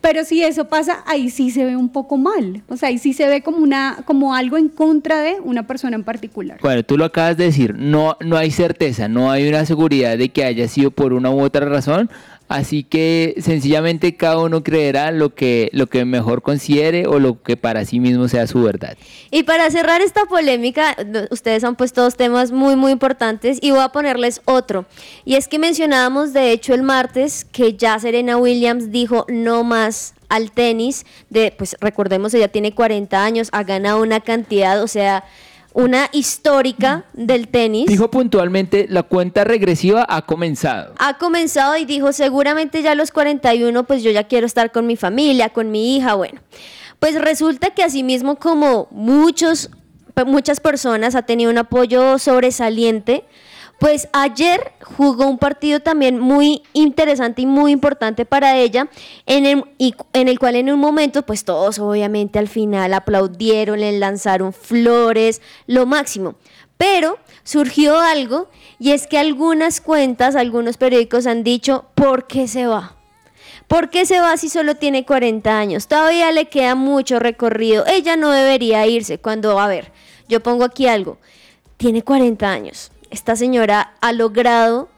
[0.06, 2.62] Pero si eso pasa, ahí sí se ve un poco mal.
[2.68, 5.96] O sea, ahí sí se ve como, una, como algo en contra de una persona
[5.96, 6.60] en particular.
[6.62, 10.28] Bueno, tú lo acabas de decir, no, no hay certeza, no hay una seguridad de
[10.28, 12.08] que haya sido por una u otra razón.
[12.48, 17.56] Así que sencillamente cada uno creerá lo que, lo que mejor considere o lo que
[17.56, 18.96] para sí mismo sea su verdad.
[19.30, 20.96] Y para cerrar esta polémica,
[21.30, 24.86] ustedes han puesto dos temas muy, muy importantes y voy a ponerles otro.
[25.24, 30.14] Y es que mencionábamos, de hecho, el martes que ya Serena Williams dijo no más
[30.28, 35.24] al tenis, de, pues recordemos, ella tiene 40 años, ha ganado una cantidad, o sea,
[35.76, 37.86] una histórica del tenis.
[37.86, 40.94] Dijo puntualmente, la cuenta regresiva ha comenzado.
[40.98, 44.86] Ha comenzado y dijo, seguramente ya a los 41, pues yo ya quiero estar con
[44.86, 46.40] mi familia, con mi hija, bueno.
[46.98, 49.68] Pues resulta que asimismo como muchos,
[50.24, 53.24] muchas personas ha tenido un apoyo sobresaliente
[53.78, 58.88] pues ayer jugó un partido también muy interesante y muy importante para ella,
[59.26, 59.64] en el,
[60.12, 65.42] en el cual en un momento, pues todos obviamente al final aplaudieron, le lanzaron flores,
[65.66, 66.36] lo máximo.
[66.78, 68.48] Pero surgió algo
[68.78, 72.96] y es que algunas cuentas, algunos periódicos han dicho, ¿por qué se va?
[73.68, 75.88] ¿Por qué se va si solo tiene 40 años?
[75.88, 77.84] Todavía le queda mucho recorrido.
[77.86, 79.92] Ella no debería irse cuando, a ver,
[80.28, 81.18] yo pongo aquí algo.
[81.76, 84.88] Tiene 40 años esta señora ha logrado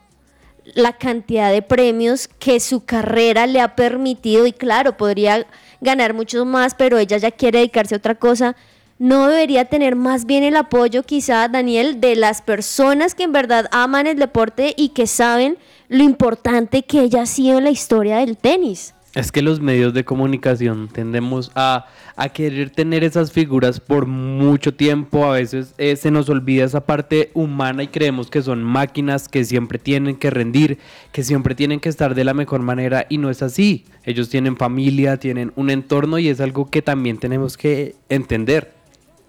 [0.74, 5.46] la cantidad de premios que su carrera le ha permitido y claro, podría
[5.80, 8.56] ganar muchos más, pero ella ya quiere dedicarse a otra cosa.
[8.98, 13.68] No debería tener más bien el apoyo quizá, Daniel, de las personas que en verdad
[13.70, 15.56] aman el deporte y que saben
[15.88, 18.94] lo importante que ella ha sido en la historia del tenis.
[19.18, 21.86] Es que los medios de comunicación tendemos a,
[22.34, 25.24] querer tener esas figuras por mucho tiempo.
[25.24, 29.44] A veces eh, se nos olvida esa parte humana y creemos que son máquinas que
[29.44, 30.78] siempre tienen que rendir,
[31.10, 33.86] que siempre tienen que estar de la mejor manera y no es así.
[34.04, 38.77] Ellos tienen familia, tienen un entorno y es algo que también tenemos que entender.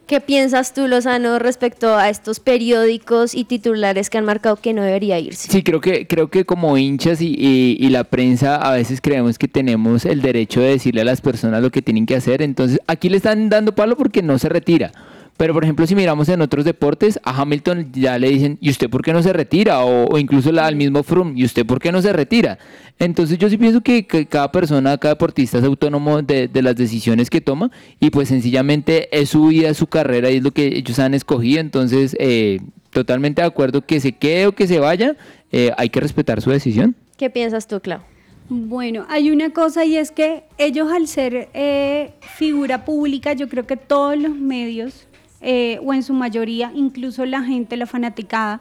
[0.10, 4.82] ¿Qué piensas tú, Lozano, respecto a estos periódicos y titulares que han marcado que no
[4.82, 5.52] debería irse?
[5.52, 7.36] Sí, creo que, creo que como hinchas y,
[7.80, 11.62] y, la prensa a veces creemos que tenemos el derecho de decirle a las personas
[11.62, 12.42] lo que tienen que hacer.
[12.42, 14.92] Entonces, aquí le están dando palo porque no se retira.
[15.40, 18.90] Pero, por ejemplo, si miramos en otros deportes, a Hamilton ya le dicen, ¿y usted
[18.90, 19.86] por qué no se retira?
[19.86, 22.60] O, incluso al mismo Froome, ¿y usted por qué no se retira?
[23.00, 27.40] Entonces yo sí pienso que, cada persona, cada deportista es autónomo de, las decisiones que
[27.40, 27.72] toma
[28.02, 31.62] y pues sencillamente es su vida, su carrera y es lo que ellos han escogido.
[31.62, 32.60] Entonces, eh,
[32.90, 35.16] totalmente de acuerdo que se quede o que se vaya,
[35.54, 36.98] eh, hay que respetar su decisión.
[37.16, 38.02] ¿Qué piensas tú, Clau?
[38.50, 43.66] Bueno, hay una cosa y es que ellos al ser eh, figura pública, yo creo
[43.66, 45.06] que todos los medios
[45.42, 48.60] eh, o en su mayoría incluso la gente, la fanaticada,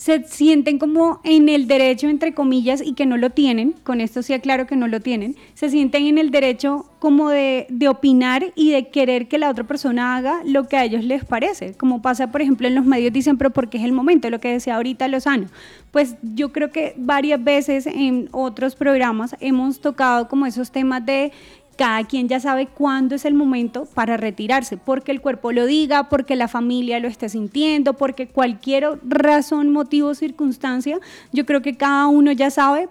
[0.00, 4.22] se sienten como en el derecho, entre comillas, y que no lo tienen, con esto
[4.22, 8.50] sí aclaro que no lo tienen, se sienten en el derecho como de, de, opinar
[8.54, 12.00] y de querer que la otra persona haga lo que a ellos les parece, como
[12.00, 14.76] pasa, por ejemplo, en los medios dicen, pero porque es el momento, lo que decía
[14.76, 15.48] ahorita Lozano.
[15.90, 21.32] Pues yo creo que varias veces en otros programas hemos tocado como esos temas de
[21.80, 26.10] cada quien ya sabe cuándo es el momento para retirarse, porque el cuerpo lo diga,
[26.10, 30.98] porque la familia lo esté sintiendo, porque cualquier razón, motivo, circunstancia,
[31.32, 32.90] yo creo que cada uno ya sabe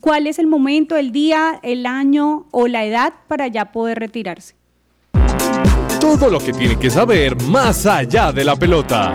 [0.00, 4.54] cuál es el momento, el día, el año o la edad para ya poder retirarse.
[5.98, 9.12] Todo lo que tiene que saber más allá de la pelota.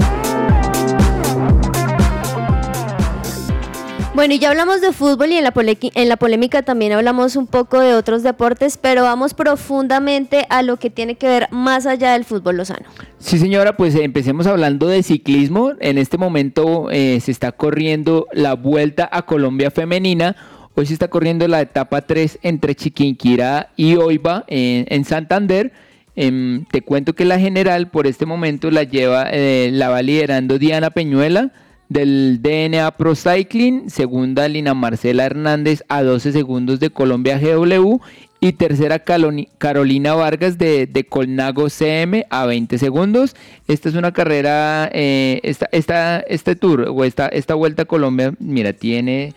[4.16, 7.48] Bueno, y ya hablamos de fútbol y en la, en la polémica también hablamos un
[7.48, 12.14] poco de otros deportes, pero vamos profundamente a lo que tiene que ver más allá
[12.14, 12.86] del fútbol lozano.
[13.20, 15.74] Sí, señora, pues empecemos hablando de ciclismo.
[15.82, 20.38] En este momento eh, se está corriendo la Vuelta a Colombia Femenina.
[20.76, 25.74] Hoy se está corriendo la etapa 3 entre Chiquinquirá y Oiva en, Santander.
[26.16, 30.58] Em, te cuento que la general por este momento la lleva, eh, la va liderando
[30.58, 31.52] Diana Peñuela
[31.90, 38.00] del DNA Pro Cycling, segunda Lina Marcela Hernández a 12 segundos de Colombia GW
[38.40, 43.36] y tercera Carolina Vargas de, Colnago CM a 20 segundos.
[43.68, 48.74] Esta es una carrera, eh, esta, este tour o esta, esta vuelta a Colombia, mira,
[48.74, 49.34] tiene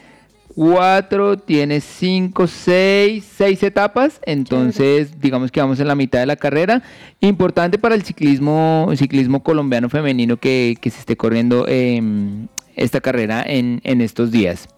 [0.58, 4.20] cuatro, tiene cinco, seis, seis etapas.
[4.26, 6.82] Entonces, digamos que vamos en la mitad de la carrera.
[7.20, 13.44] Importante para el ciclismo, ciclismo colombiano femenino que, que se esté corriendo em, esta carrera
[13.46, 14.68] en, en estos días.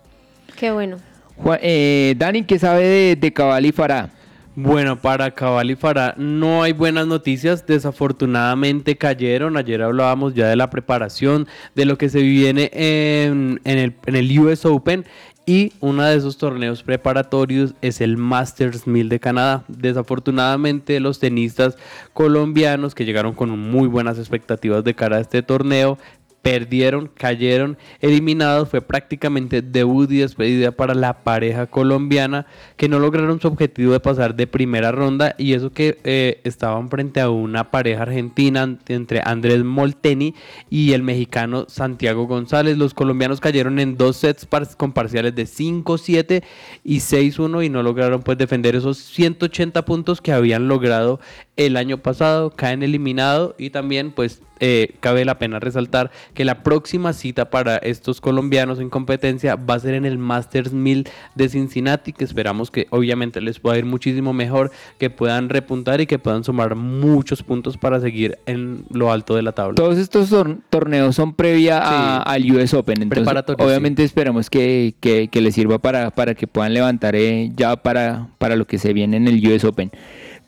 [0.59, 0.99] Qué bueno.
[1.39, 4.11] Juan- eh, Dani, ¿qué sabe de, de Cabal y Farah?
[4.57, 7.64] Bueno, para Cabal y Farah no hay buenas noticias.
[7.66, 9.57] Desafortunadamente cayeron.
[9.57, 14.16] Ayer hablábamos ya de la preparación, de lo que se viene en, en el, en
[14.16, 15.07] el US Open.
[15.51, 19.64] Y uno de esos torneos preparatorios es el Masters 1000 de Canadá.
[19.66, 21.76] Desafortunadamente los tenistas
[22.12, 25.98] colombianos que llegaron con muy buenas expectativas de cara a este torneo
[26.43, 28.68] perdieron, cayeron, eliminados.
[28.68, 34.01] Fue prácticamente debut y despedida para la pareja colombiana que no lograron su objetivo de
[34.01, 39.20] pasar de primera ronda y eso que eh, estaban frente a una pareja argentina entre
[39.24, 40.34] Andrés Molteni
[40.68, 42.76] y el mexicano Santiago González.
[42.78, 46.43] Los colombianos cayeron en dos sets con parciales de 5-7
[46.84, 51.20] y 6-1 y no lograron pues defender esos 180 puntos que habían logrado
[51.67, 56.63] el año pasado, caen eliminados y también pues eh, cabe la pena resaltar que la
[56.63, 61.49] próxima cita para estos colombianos en competencia va a ser en el Masters 1000 de
[61.49, 66.19] Cincinnati, que esperamos que obviamente les pueda ir muchísimo mejor, que puedan repuntar y que
[66.19, 69.77] puedan sumar muchos puntos para seguir en lo alto de la tabla.
[69.77, 73.27] Todos estos tor- torneos son previa a- al US Open, entonces
[73.65, 78.29] obviamente esperamos que, que- que les sirva para, para que puedan levantar eh, ya para,
[78.37, 79.91] para lo que se viene en el US Open.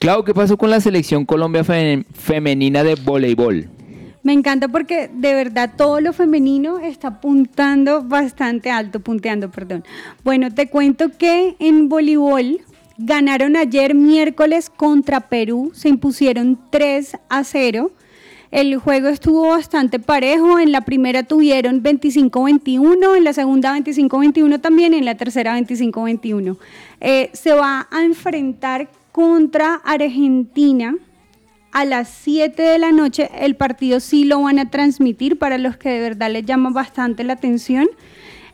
[0.02, 3.68] Clau, ¿qué pasó con la selección Colombia fe- femenina de voleibol?
[4.24, 9.84] Me encanta porque de verdad todo lo femenino está apuntando bastante alto, punteando, perdón.
[10.24, 12.62] Bueno, te cuento que en voleibol
[12.98, 17.92] ganaron ayer miércoles contra Perú, se impusieron 3 a 0.
[18.50, 24.94] El juego estuvo bastante parejo, en la primera tuvieron 25-21, en la segunda 25-21 también,
[24.94, 26.56] en la tercera 25-21.
[27.00, 30.96] Eh, se va a enfrentar contra Argentina
[31.72, 33.30] a las 7 de la noche.
[33.38, 37.24] El partido sí lo van a transmitir para los que de verdad les llama bastante
[37.24, 37.88] la atención.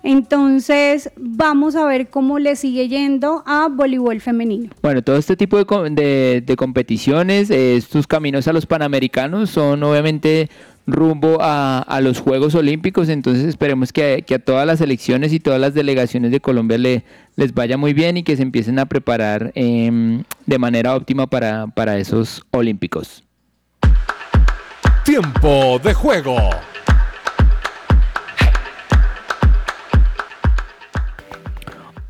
[0.05, 4.71] Entonces, vamos a ver cómo le sigue yendo a voleibol femenino.
[4.81, 9.83] Bueno, todo este tipo de, de- de competiciones, eh, estos caminos a los Panamericanos son
[9.83, 10.49] obviamente
[10.89, 15.39] rumbo a, a los Juegos Olímpicos, entonces esperemos que, que a todas las selecciones y
[15.39, 17.05] todas las delegaciones de Colombia le,
[17.37, 21.67] les vaya muy bien y que se empiecen a preparar em, de manera óptima para,
[21.69, 23.23] para esos Olímpicos.
[25.05, 26.37] Tiempo de juego.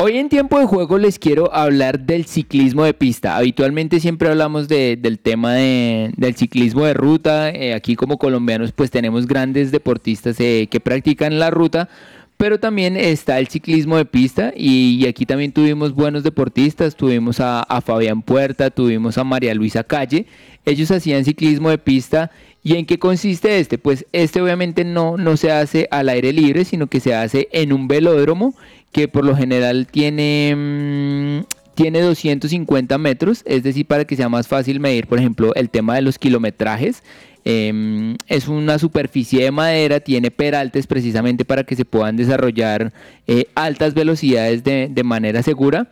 [0.00, 3.36] Hoy en tiempo de juego les quiero hablar del ciclismo de pista.
[3.36, 7.50] Habitualmente siempre hablamos de- del tema de- del ciclismo de ruta.
[7.50, 11.88] Eh, aquí como colombianos pues tenemos grandes deportistas eh, que practican la ruta.
[12.36, 16.94] Pero también está el ciclismo de pista y, y aquí también tuvimos buenos deportistas.
[16.94, 20.26] Tuvimos a, a Fabián Puerta, tuvimos a María Luisa Calle.
[20.64, 22.30] Ellos hacían ciclismo de pista.
[22.62, 23.78] ¿Y en qué consiste este?
[23.78, 27.72] Pues este obviamente no, no se hace al aire libre, sino que se hace en
[27.72, 28.54] un velódromo
[28.92, 34.48] que por lo general tiene, mm, tiene 250 metros, es decir, para que sea más
[34.48, 37.02] fácil medir, por ejemplo, el tema de los kilometrajes.
[37.44, 42.92] Em, es una superficie de madera, tiene peraltes precisamente para que se puedan desarrollar
[43.26, 45.88] eh, altas velocidades de, de manera segura.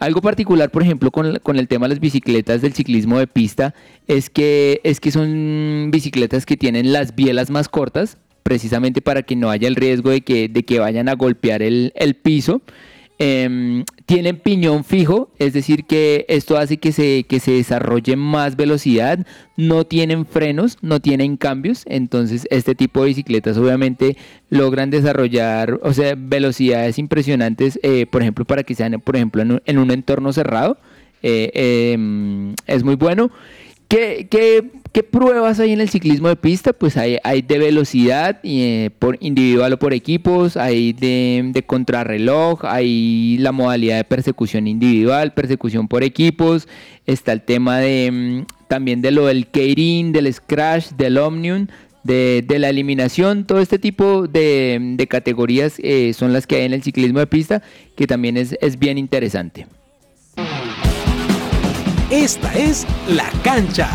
[0.00, 3.74] Algo particular, por ejemplo, con, con el tema de las bicicletas del ciclismo de pista,
[4.06, 8.16] es que, es que son bicicletas que tienen las bielas más cortas,
[8.48, 11.92] precisamente para que no haya el riesgo de que, de que vayan a golpear el,
[11.94, 12.62] el piso.
[13.18, 18.56] Em, tienen piñón fijo, es decir, que esto hace que se, que se desarrolle más
[18.56, 19.18] velocidad,
[19.58, 24.16] no tienen frenos, no tienen cambios, entonces este tipo de bicicletas obviamente
[24.48, 29.52] logran desarrollar, o sea, velocidades impresionantes, eh, por ejemplo, para que sean, por ejemplo, en
[29.52, 30.78] un, en un entorno cerrado,
[31.22, 33.30] eh, em, es muy bueno.
[33.88, 36.74] ¿Qué, qué, qué pruebas hay en el ciclismo de pista?
[36.74, 42.66] Pues hay, hay de velocidad, eh, por individual o por equipos, hay de, de contrarreloj,
[42.66, 46.68] hay la modalidad de persecución individual, persecución por equipos,
[47.06, 51.68] está el tema de mm, también de lo del Keirin, del Scratch, del Omnium,
[52.04, 56.66] de, de la eliminación, todo este tipo de, de categorías eh, son las que hay
[56.66, 57.62] en el ciclismo de pista,
[57.96, 59.66] que también es, es bien interesante.
[62.10, 63.90] Esta es La Cancha.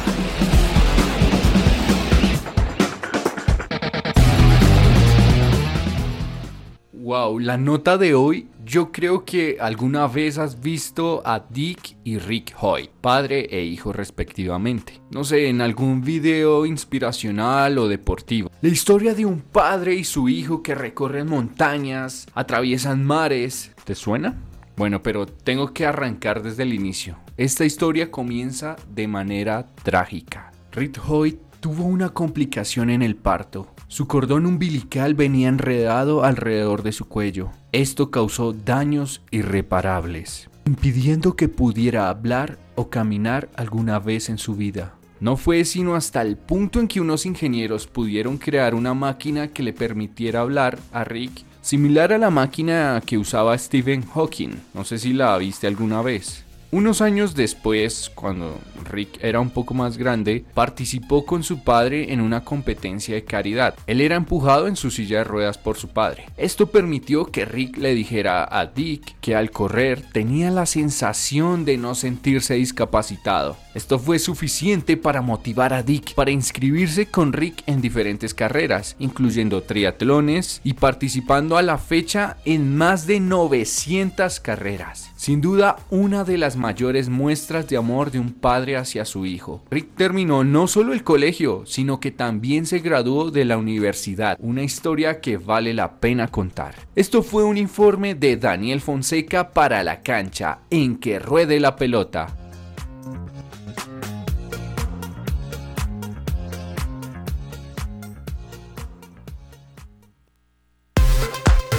[6.91, 12.19] Wow, la nota de hoy, yo creo que alguna vez has visto a Dick y
[12.19, 15.01] Rick Hoy, padre e hijo respectivamente.
[15.09, 18.51] No sé, en algún video inspiracional o deportivo.
[18.61, 23.71] La historia de un padre y su hijo que recorren montañas, atraviesan mares.
[23.85, 24.35] ¿Te suena?
[24.77, 27.17] Bueno, pero tengo que arrancar desde el inicio.
[27.35, 30.51] Esta historia comienza de manera trágica.
[30.71, 33.73] Rick Hoy tuvo una complicación en el parto.
[33.87, 37.49] Su cordón umbilical venía enredado alrededor de su cuello.
[37.71, 44.93] Esto causó daños irreparables, impidiendo que pudiera hablar o caminar alguna vez en su vida.
[45.19, 49.63] No fue sino hasta el punto en que unos ingenieros pudieron crear una máquina que
[49.63, 54.51] le permitiera hablar a Rick, similar a la máquina que usaba Stephen Hawking.
[54.75, 56.42] No sé si la viste alguna vez.
[56.73, 58.59] Unos años después, cuando
[58.89, 63.75] Rick era un poco más grande, participó con su padre en una competencia de caridad.
[63.85, 66.25] Él era empujado en su silla de ruedas por su padre.
[66.35, 71.77] Esto permitió que Rick le dijera a Dick que al correr tenía la sensación de
[71.77, 73.55] no sentirse discapacitado.
[73.73, 79.63] Esto fue suficiente para motivar a Dick para inscribirse con Rick en diferentes carreras, incluyendo
[79.63, 85.09] triatlones y participando a la fecha en más de 900 carreras.
[85.15, 89.63] Sin duda, una de las mayores muestras de amor de un padre hacia su hijo.
[89.71, 94.61] Rick terminó no solo el colegio, sino que también se graduó de la universidad, una
[94.61, 96.75] historia que vale la pena contar.
[96.95, 102.42] Esto fue un informe de Daniel Fonseca para la cancha, en que ruede la pelota.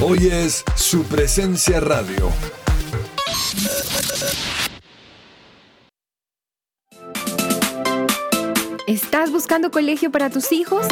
[0.06, 2.30] Hoy es su presencia radio.
[8.86, 10.86] ¿Estás buscando colegio para tus hijos?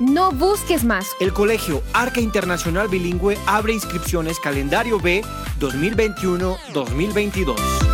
[0.00, 1.12] No busques más.
[1.18, 5.22] El Colegio Arca Internacional Bilingüe abre inscripciones calendario B
[5.58, 7.93] 2021-2022.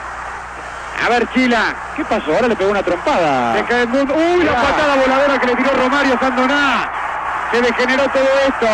[1.06, 1.76] A ver, Chila.
[1.98, 2.34] ¿Qué pasó?
[2.34, 3.58] Ahora le pegó una trompada.
[3.58, 4.16] Se cae el mundo.
[4.16, 4.46] ¡Uy!
[4.46, 7.07] La patada voladora que le tiró Romario a Sandoná.
[7.52, 8.68] Se degeneró todo esto.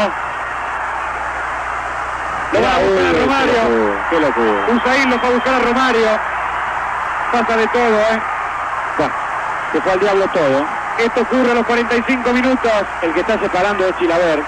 [2.54, 3.62] Lo va a buscar a Romario.
[4.10, 4.66] Qué locura.
[4.76, 6.08] Usain lo va a buscar a Romario.
[7.32, 8.22] Pasa de todo, ¿eh?
[8.98, 9.14] Bueno,
[9.72, 10.66] se fue al diablo todo.
[11.00, 12.72] Esto ocurre a los 45 minutos.
[13.02, 14.44] El que está separando es Chilaver.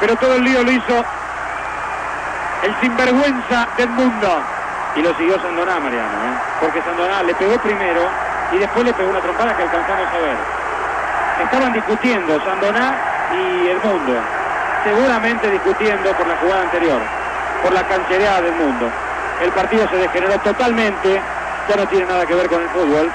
[0.00, 1.04] Pero todo el lío lo hizo
[2.62, 4.42] el sinvergüenza del mundo.
[4.94, 6.38] Y lo siguió Sandoná, Mariano, ¿eh?
[6.60, 8.02] porque Sandoná le pegó primero
[8.52, 10.61] y después le pegó una trompada que alcanzamos a ver.
[11.40, 12.98] Estaban discutiendo Sandoná
[13.30, 14.20] y el mundo,
[14.84, 17.00] seguramente discutiendo por la jugada anterior,
[17.62, 18.90] por la canchereada del mundo.
[19.40, 21.22] El partido se degeneró totalmente,
[21.68, 23.12] ya no tiene nada que ver con el fútbol.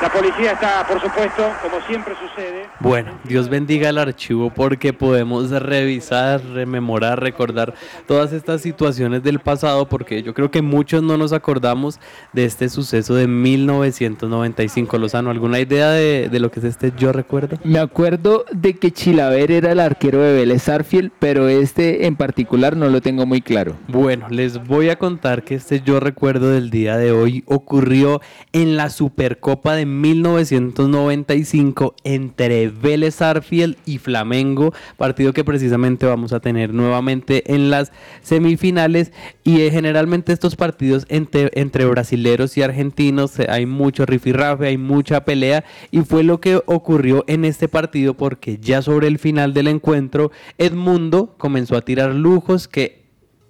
[0.00, 2.66] La policía está, por supuesto, como siempre sucede.
[2.78, 7.74] Bueno, Dios bendiga el archivo porque podemos revisar, rememorar, recordar
[8.06, 11.98] todas estas situaciones del pasado porque yo creo que muchos no nos acordamos
[12.32, 14.98] de este suceso de 1995.
[14.98, 17.58] Lozano, ¿alguna idea de, de lo que es este yo recuerdo?
[17.64, 22.76] Me acuerdo de que Chilaver era el arquero de Vélez Arfield, pero este en particular
[22.76, 23.74] no lo tengo muy claro.
[23.88, 28.20] Bueno, les voy a contar que este yo recuerdo del día de hoy ocurrió
[28.52, 36.40] en la Supercopa de 1995 entre Vélez Arfield y Flamengo, partido que precisamente vamos a
[36.40, 39.12] tener nuevamente en las semifinales.
[39.44, 44.78] Y eh, generalmente estos partidos entre, entre brasileros y argentinos eh, hay mucho rifirrafe, hay
[44.78, 49.54] mucha pelea y fue lo que ocurrió en este partido porque ya sobre el final
[49.54, 52.97] del encuentro Edmundo comenzó a tirar lujos que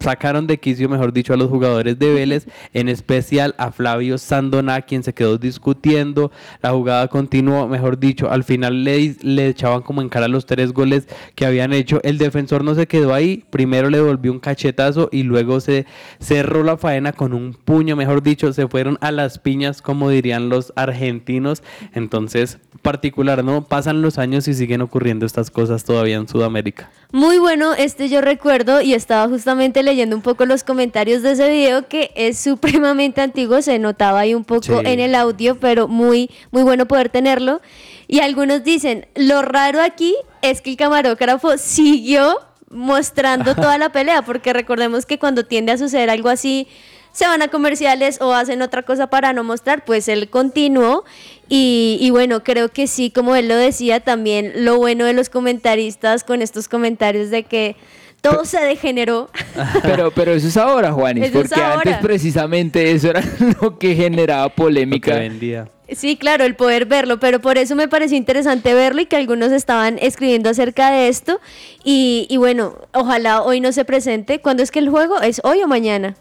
[0.01, 4.83] sacaron de quicio, mejor dicho, a los jugadores de Vélez, en especial a Flavio Sandona,
[4.83, 6.31] quien se quedó discutiendo.
[6.63, 10.73] La jugada continuó, mejor dicho, al final le, le echaban como en cara los tres
[10.73, 12.01] goles que habían hecho.
[12.05, 15.87] El defensor no se quedó ahí, primero le volvió un cachetazo y luego se
[16.21, 20.49] cerró la faena con un puño, mejor dicho, se fueron a las piñas, como dirían
[20.49, 21.63] los argentinos.
[21.95, 23.65] Entonces, particular, ¿no?
[23.65, 26.91] Pasan los años y siguen ocurriendo estas cosas todavía en Sudamérica.
[27.13, 31.49] Muy bueno, este yo recuerdo y estaba justamente leyendo un poco los comentarios de ese
[31.51, 34.73] video que es supremamente antiguo, se notaba ahí un poco Sí.
[34.85, 37.61] en el audio, pero muy muy bueno poder tenerlo.
[38.07, 42.39] Y algunos dicen, lo raro aquí es que el camarógrafo siguió
[42.71, 46.69] mostrando toda la pelea, porque recordemos que cuando tiende a suceder algo así,
[47.13, 51.05] se van a comerciales o hacen otra cosa para no mostrar, pues él continuó
[51.49, 55.29] y, y bueno, creo que sí, como él lo decía, también lo bueno de los
[55.31, 57.77] comentaristas con estos comentarios de que
[58.21, 59.29] todo se degeneró.
[59.83, 63.23] Pero, pero eso es ahora, Juanis, Eso porque antes precisamente eso era
[63.63, 65.15] lo que generaba polémica.
[65.15, 65.69] vendía.
[65.91, 69.53] Sí, claro, el poder verlo, pero por eso me pareció interesante verlo y que algunos
[69.53, 71.41] estaban escribiendo acerca de esto.
[71.83, 74.41] Y, y bueno, ojalá hoy no se presente.
[74.41, 75.19] ¿Cuándo es que el juego?
[75.23, 76.15] ¿Es hoy o mañana?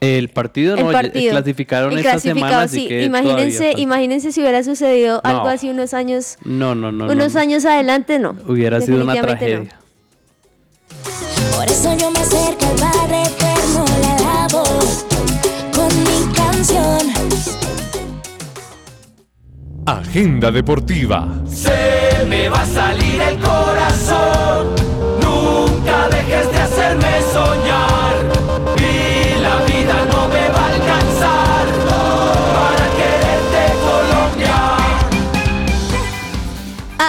[0.00, 1.30] El partido El no partido.
[1.30, 6.36] clasificaron El esta semana, así que Imagínense, imagínense si hubiera sucedido algo así unos años,
[6.44, 7.06] No, no, no.
[7.06, 7.40] no, unos no.
[7.40, 8.34] años adelante, no.
[8.48, 9.68] Hubiera sido una tragedia.
[11.54, 14.64] Por eso yo me acerco al Padre Eterno, le alabo
[15.74, 17.12] con mi canción.
[19.86, 21.28] Agenda deportiva.
[21.46, 24.74] Se me va a salir el corazón.
[25.20, 27.91] Nunca dejes de hacerme soñar.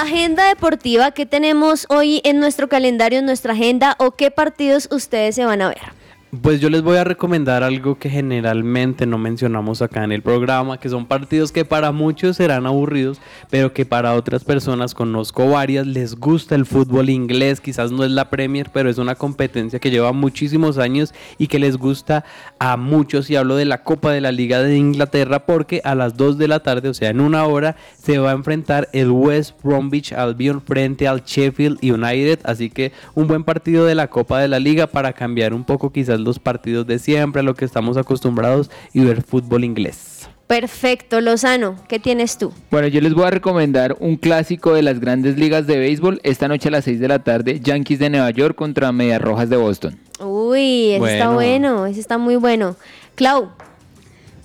[0.02, 5.36] Agenda deportiva, ¿qué tenemos hoy en nuestro calendario, en nuestra agenda o qué partidos ustedes
[5.36, 6.03] se van a ver?
[6.42, 10.80] Pues yo les voy a recomendar algo que generalmente no mencionamos acá en el programa,
[10.80, 13.22] que son partidos que para muchos serán aburridos,
[13.52, 18.10] pero que para otras personas, conozco varias, les gusta el fútbol inglés, quizás no es
[18.10, 22.26] la Premier, pero es una competencia que lleva muchísimos años y que les gusta
[22.58, 26.18] a muchos y hablo de la Copa de la Liga de Inglaterra porque a las
[26.18, 29.54] 2 de la tarde, o sea, en una hora, se va a enfrentar el West
[29.62, 34.48] Bromwich Albion frente al Sheffield United, así que un buen partido de la Copa de
[34.48, 37.98] la Liga para cambiar un poco quizás los partidos de siempre, a lo que estamos
[37.98, 40.28] acostumbrados y ver fútbol inglés.
[40.48, 42.52] Perfecto, Lozano, ¿qué tienes tú?
[42.70, 46.20] Bueno, yo les voy a recomendar un clásico de las grandes ligas de béisbol.
[46.24, 49.50] Esta noche a las 6 de la tarde, Yankees de Nueva York contra Medias Rojas
[49.50, 49.98] de Boston.
[50.20, 51.34] Uy, ese está Bueno.
[51.34, 52.76] bueno, ese está muy bueno.
[53.16, 53.50] Clau,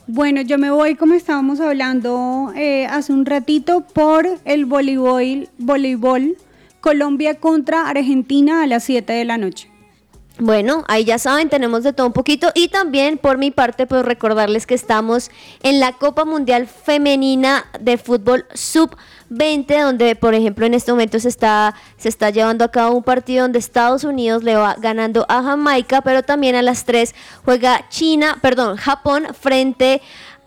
[0.06, 6.36] Bueno, yo me voy, como estábamos hablando eh, hace un ratito, por el voleibol, voleibol
[6.80, 9.67] Colombia contra Argentina a las 7 de la noche.
[10.40, 12.52] Bueno, ahí ya saben, tenemos de todo un poquito.
[12.54, 15.32] Y también por mi parte, pues recordarles que estamos
[15.64, 21.28] en la Copa Mundial Femenina de Fútbol Sub-20, donde por ejemplo en este momento se
[21.28, 25.42] está, se está llevando a cabo un partido donde Estados Unidos le va ganando a
[25.42, 30.00] Jamaica, pero también a las 3 juega China, perdón, Japón frente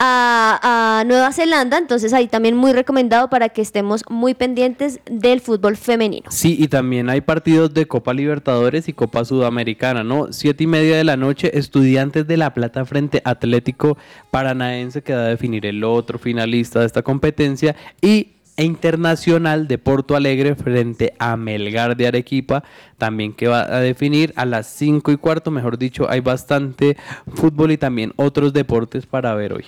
[0.04, 1.78] a, a Nueva Zelanda.
[1.78, 6.32] Entonces ahí también muy recomendado para que estemos muy pendientes del fútbol femenino.
[6.32, 10.34] Sí, y también hay partidos de Copa Libertadores y Copa Sudamericana, ¿no?
[10.34, 13.96] Siete y media de la noche, Estudiantes de La Plata frente Atlético
[14.32, 19.78] Paranaense que va a definir el otro finalista de esta competencia y e Internacional de
[19.78, 22.64] Porto Alegre frente a Melgar de Arequipa,
[22.98, 26.98] también que va a definir a las 5 y cuarto, mejor dicho, hay bastante
[27.34, 29.66] fútbol y también otros deportes para ver hoy.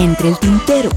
[0.00, 0.88] Entre el tintero.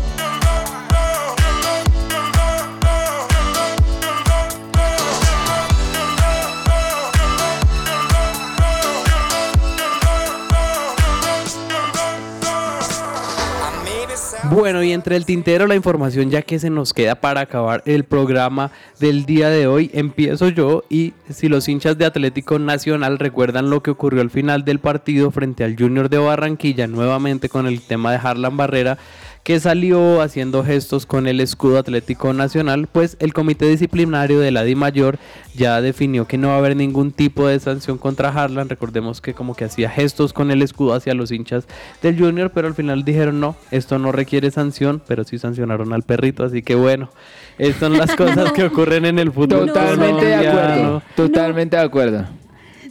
[14.50, 18.04] Bueno, y entre el tintero la información ya que se nos queda para acabar el
[18.04, 23.70] programa del día de hoy, empiezo yo y si los hinchas de Atlético Nacional recuerdan
[23.70, 27.82] lo que ocurrió al final del partido frente al Junior de Barranquilla, nuevamente con el
[27.82, 28.98] tema de Harlan Barrera,
[29.44, 34.64] que salió haciendo gestos con el escudo Atlético Nacional, pues el comité disciplinario de la
[34.64, 35.20] Di Mayor
[35.54, 38.70] ya definió que no va a haber ningún tipo de sanción contra Harlan.
[38.70, 41.66] Recordemos que como que hacía gestos con el escudo hacia los hinchas
[42.02, 46.04] del Junior, pero al final dijeron no, esto no requiere sanción, pero sí sancionaron al
[46.04, 47.10] perrito, así que bueno,
[47.58, 49.68] estas son las cosas que ocurren en el fútbol.
[49.68, 51.04] Totalmente de acuerdo.
[51.18, 52.26] Totalmente de acuerdo.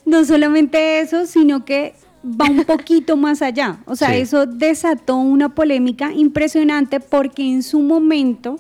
[0.05, 1.95] No solamente eso, sino que
[2.25, 3.79] va un poquito más allá.
[3.87, 4.18] O sea, Sí.
[4.20, 8.57] eso desató una polémica impresionante porque en su momento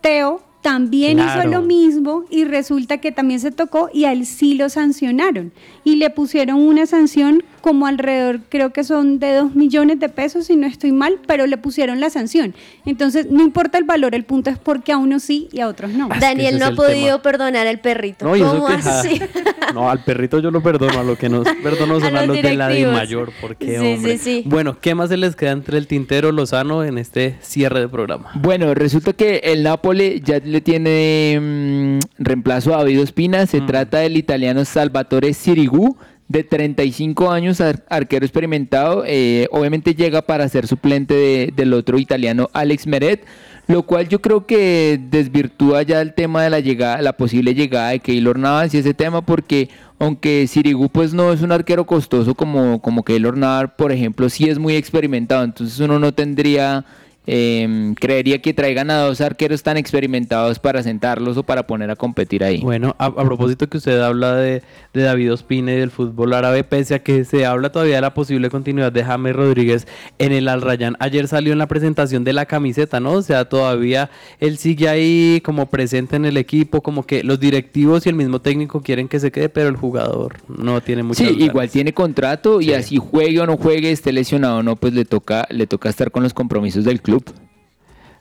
[0.00, 1.40] Teo también Claro.
[1.40, 5.52] hizo lo mismo y resulta que también se tocó y a él sí lo sancionaron
[5.84, 10.46] y le pusieron una sanción como alrededor, creo que son de dos millones de pesos
[10.46, 12.54] si no estoy mal, pero le pusieron la sanción.
[12.86, 15.90] Entonces, no importa el valor, el punto es porque a unos sí y a otros
[15.92, 16.08] no.
[16.20, 18.24] Daniel no ha podido perdonar al perrito.
[18.24, 19.20] No, ¿Cómo que- así?
[19.74, 22.36] No, al perrito yo lo perdono, a lo que nos perdono son A a los
[22.42, 22.92] de la directivos.
[22.94, 24.18] Mayor, porque Sí, hombre.
[24.18, 24.42] sí, sí.
[24.46, 28.30] Bueno, ¿qué más se les queda entre el tintero Lozano en este cierre de programa?
[28.34, 33.44] Bueno, resulta que el Napoli ya le tiene mm, reemplazo a David Ospina.
[33.44, 33.46] Mm.
[33.46, 35.96] Se trata del italiano Salvatore Sirigu,
[36.28, 39.04] de 35 años, ar- arquero experimentado.
[39.06, 43.24] Eh, obviamente llega para ser suplente de- del otro italiano Alex Meret,
[43.66, 47.90] lo cual yo creo que desvirtúa ya el tema de la llegada, la posible llegada
[47.90, 52.34] de Keylor Navas y ese tema porque aunque Sirigu pues no es un arquero costoso
[52.34, 56.84] como, como Keylor Navas, por ejemplo, sí es muy experimentado, entonces uno no tendría
[57.26, 61.96] eh, creería que traigan a dos arqueros tan experimentados para sentarlos o para poner a
[61.96, 62.60] competir ahí.
[62.60, 64.62] Bueno, a, a propósito que usted habla de,
[64.94, 68.14] de David Ospina y del fútbol árabe, pese a que se habla todavía de la
[68.14, 69.86] posible continuidad de James Rodríguez
[70.18, 70.96] en el Al Rayyan.
[70.98, 73.12] Ayer salió en la presentación de la camiseta, ¿no?
[73.12, 78.06] O sea, todavía él sigue ahí como presente en el equipo, como que los directivos
[78.06, 81.36] y el mismo técnico quieren que se quede, pero el jugador no tiene mucha Sí,
[81.38, 85.04] igual tiene contrato y así juegue o no juegue, esté lesionado o no, pues le
[85.04, 87.09] toca, le toca estar con los compromisos del club.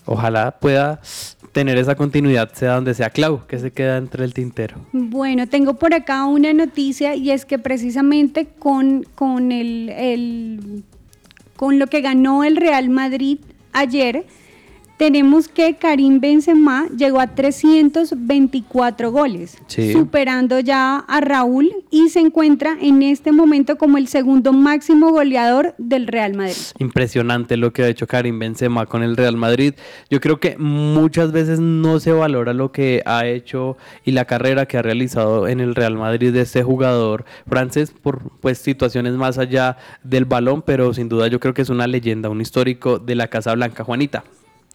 [0.05, 1.01] Ojalá pueda
[1.51, 3.09] tener esa continuidad, sea donde sea.
[3.09, 4.77] Clau, que se queda entre el tintero.
[4.91, 10.83] Bueno, tengo por acá una noticia y es que precisamente con, con, el, el-
[11.55, 13.39] con lo que ganó el Real Madrid
[13.73, 14.25] ayer,
[14.99, 19.93] tenemos que Karim Benzema llegó a 324 goles, Sí.
[19.93, 25.73] superando ya a Raúl y se encuentra en este momento como el segundo máximo goleador
[25.77, 26.57] del Real Madrid.
[26.79, 29.73] Impresionante lo que ha hecho Karim Benzema con el Real Madrid.
[30.09, 34.65] Yo creo que muchas veces no se valora lo que ha hecho y la carrera
[34.65, 39.37] que ha realizado en el Real Madrid de este jugador francés por pues situaciones más
[39.37, 43.15] allá del balón, pero sin duda yo creo que es una leyenda, un histórico de
[43.15, 44.25] la Casa Blanca, Juanita.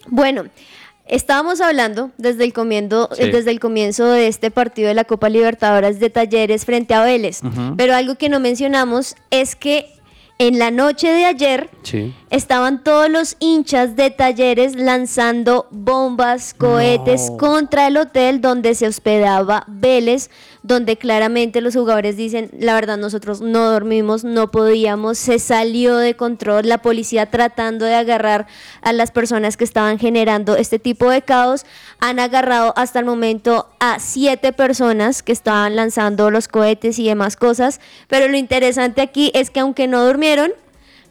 [0.09, 0.45] Bueno,
[1.07, 3.31] estábamos hablando desde el, comienzo, Sí.
[3.31, 7.41] desde el comienzo de este partido de la Copa Libertadores de Talleres frente a Vélez.
[7.77, 9.91] Pero algo que no mencionamos es que
[10.39, 12.13] en la noche de ayer Sí.
[12.31, 17.37] estaban todos los hinchas de Talleres lanzando bombas, cohetes No.
[17.37, 20.31] contra el hotel donde se hospedaba Vélez,
[20.65, 26.17] donde claramente los jugadores dicen, la verdad nosotros no dormimos, no podíamos, se salió de
[26.17, 28.47] control, la policía tratando de agarrar
[28.81, 31.67] a las personas que estaban generando este tipo de caos,
[32.01, 37.37] han agarrado hasta el momento a siete personas que estaban lanzando los cohetes y demás
[37.37, 40.53] cosas, pero lo interesante aquí es que aunque no durmieron,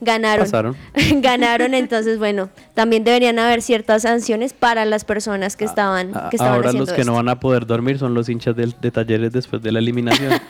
[0.01, 0.45] ganaron.
[0.45, 0.78] Pasaron.
[1.22, 6.55] ganaron, entonces bueno, también deberían haber ciertas sanciones para las personas que estaban, que estaban
[6.55, 9.61] Ahora haciendo los que no van a poder dormir son los hinchas de Talleres después
[9.61, 10.34] de la eliminación.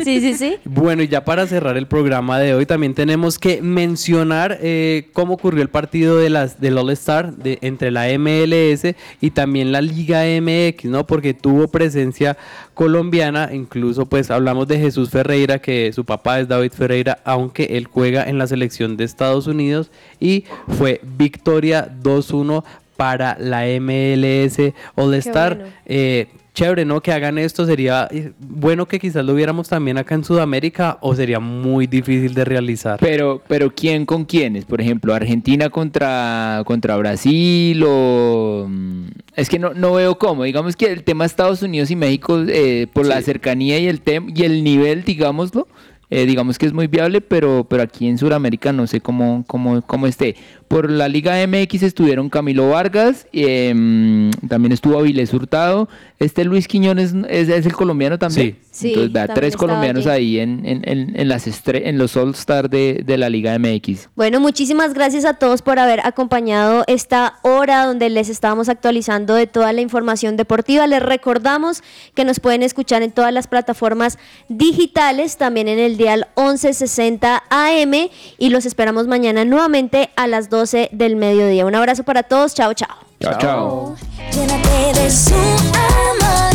[0.00, 0.56] Sí, sí, sí.
[0.64, 5.34] Bueno, y ya para cerrar el programa de hoy, también tenemos que mencionar eh, cómo
[5.34, 9.82] ocurrió el partido de las del All Star de, entre la MLS y también la
[9.82, 11.04] Liga MX, ¿no?
[11.04, 12.38] Porque tuvo presencia
[12.74, 17.86] colombiana, incluso pues hablamos de Jesús Ferreira, que su papá es David Ferreira, aunque él
[17.86, 19.90] juega en la selección de Estados Unidos
[20.20, 20.44] y
[20.78, 22.64] fue victoria 2-1
[22.96, 24.58] para la MLS
[24.96, 25.56] All Star.
[25.56, 25.72] bueno.
[25.86, 27.00] Eh, chévere, ¿no?
[27.00, 27.64] Que hagan esto.
[27.66, 32.34] Sería eh, bueno que quizás lo viéramos también acá en Sudamérica o sería muy difícil
[32.34, 32.98] de realizar.
[32.98, 34.64] Pero, pero ¿quién con quiénes?
[34.64, 38.66] Por ejemplo, Argentina contra, contra Brasil o...
[38.68, 39.04] mm,
[39.36, 40.42] Es que no, no veo cómo.
[40.42, 44.32] Digamos que el tema Estados Unidos y México, eh, por la cercanía y el, tem
[44.34, 45.68] y el nivel, digámoslo,
[46.10, 49.82] eh, digamos que es muy viable, pero, pero aquí en Sudamérica no sé cómo, cómo,
[49.82, 50.34] cómo esté.
[50.68, 55.88] Por la Liga MX estuvieron Camilo Vargas, em, también estuvo Avilés Hurtado.
[56.18, 58.56] Este Luis Quiñones es, es el colombiano también.
[58.60, 58.68] Sí.
[58.78, 60.38] Sí, Entonces, vea, también tres colombianos allí.
[60.38, 64.08] ahí en, en, en, en las estre- en los All-Star de, de la Liga MX.
[64.14, 69.48] Bueno, muchísimas gracias a todos por haber acompañado esta hora donde les estábamos actualizando de
[69.48, 70.86] toda la información deportiva.
[70.86, 71.82] Les recordamos
[72.14, 74.16] que nos pueden escuchar en todas las plataformas
[74.48, 77.94] digitales, también en el dial 1160 AM
[78.38, 81.64] y los esperamos mañana nuevamente a las 12 del mediodía.
[81.66, 82.96] Un abrazo para todos, chao, chao.
[83.20, 83.96] Chao, chao.
[84.32, 86.52] Llénate de su amor,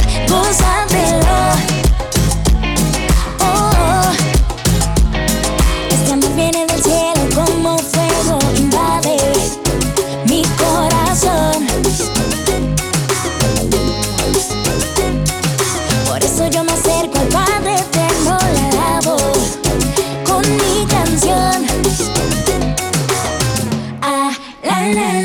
[24.94, 25.23] la la.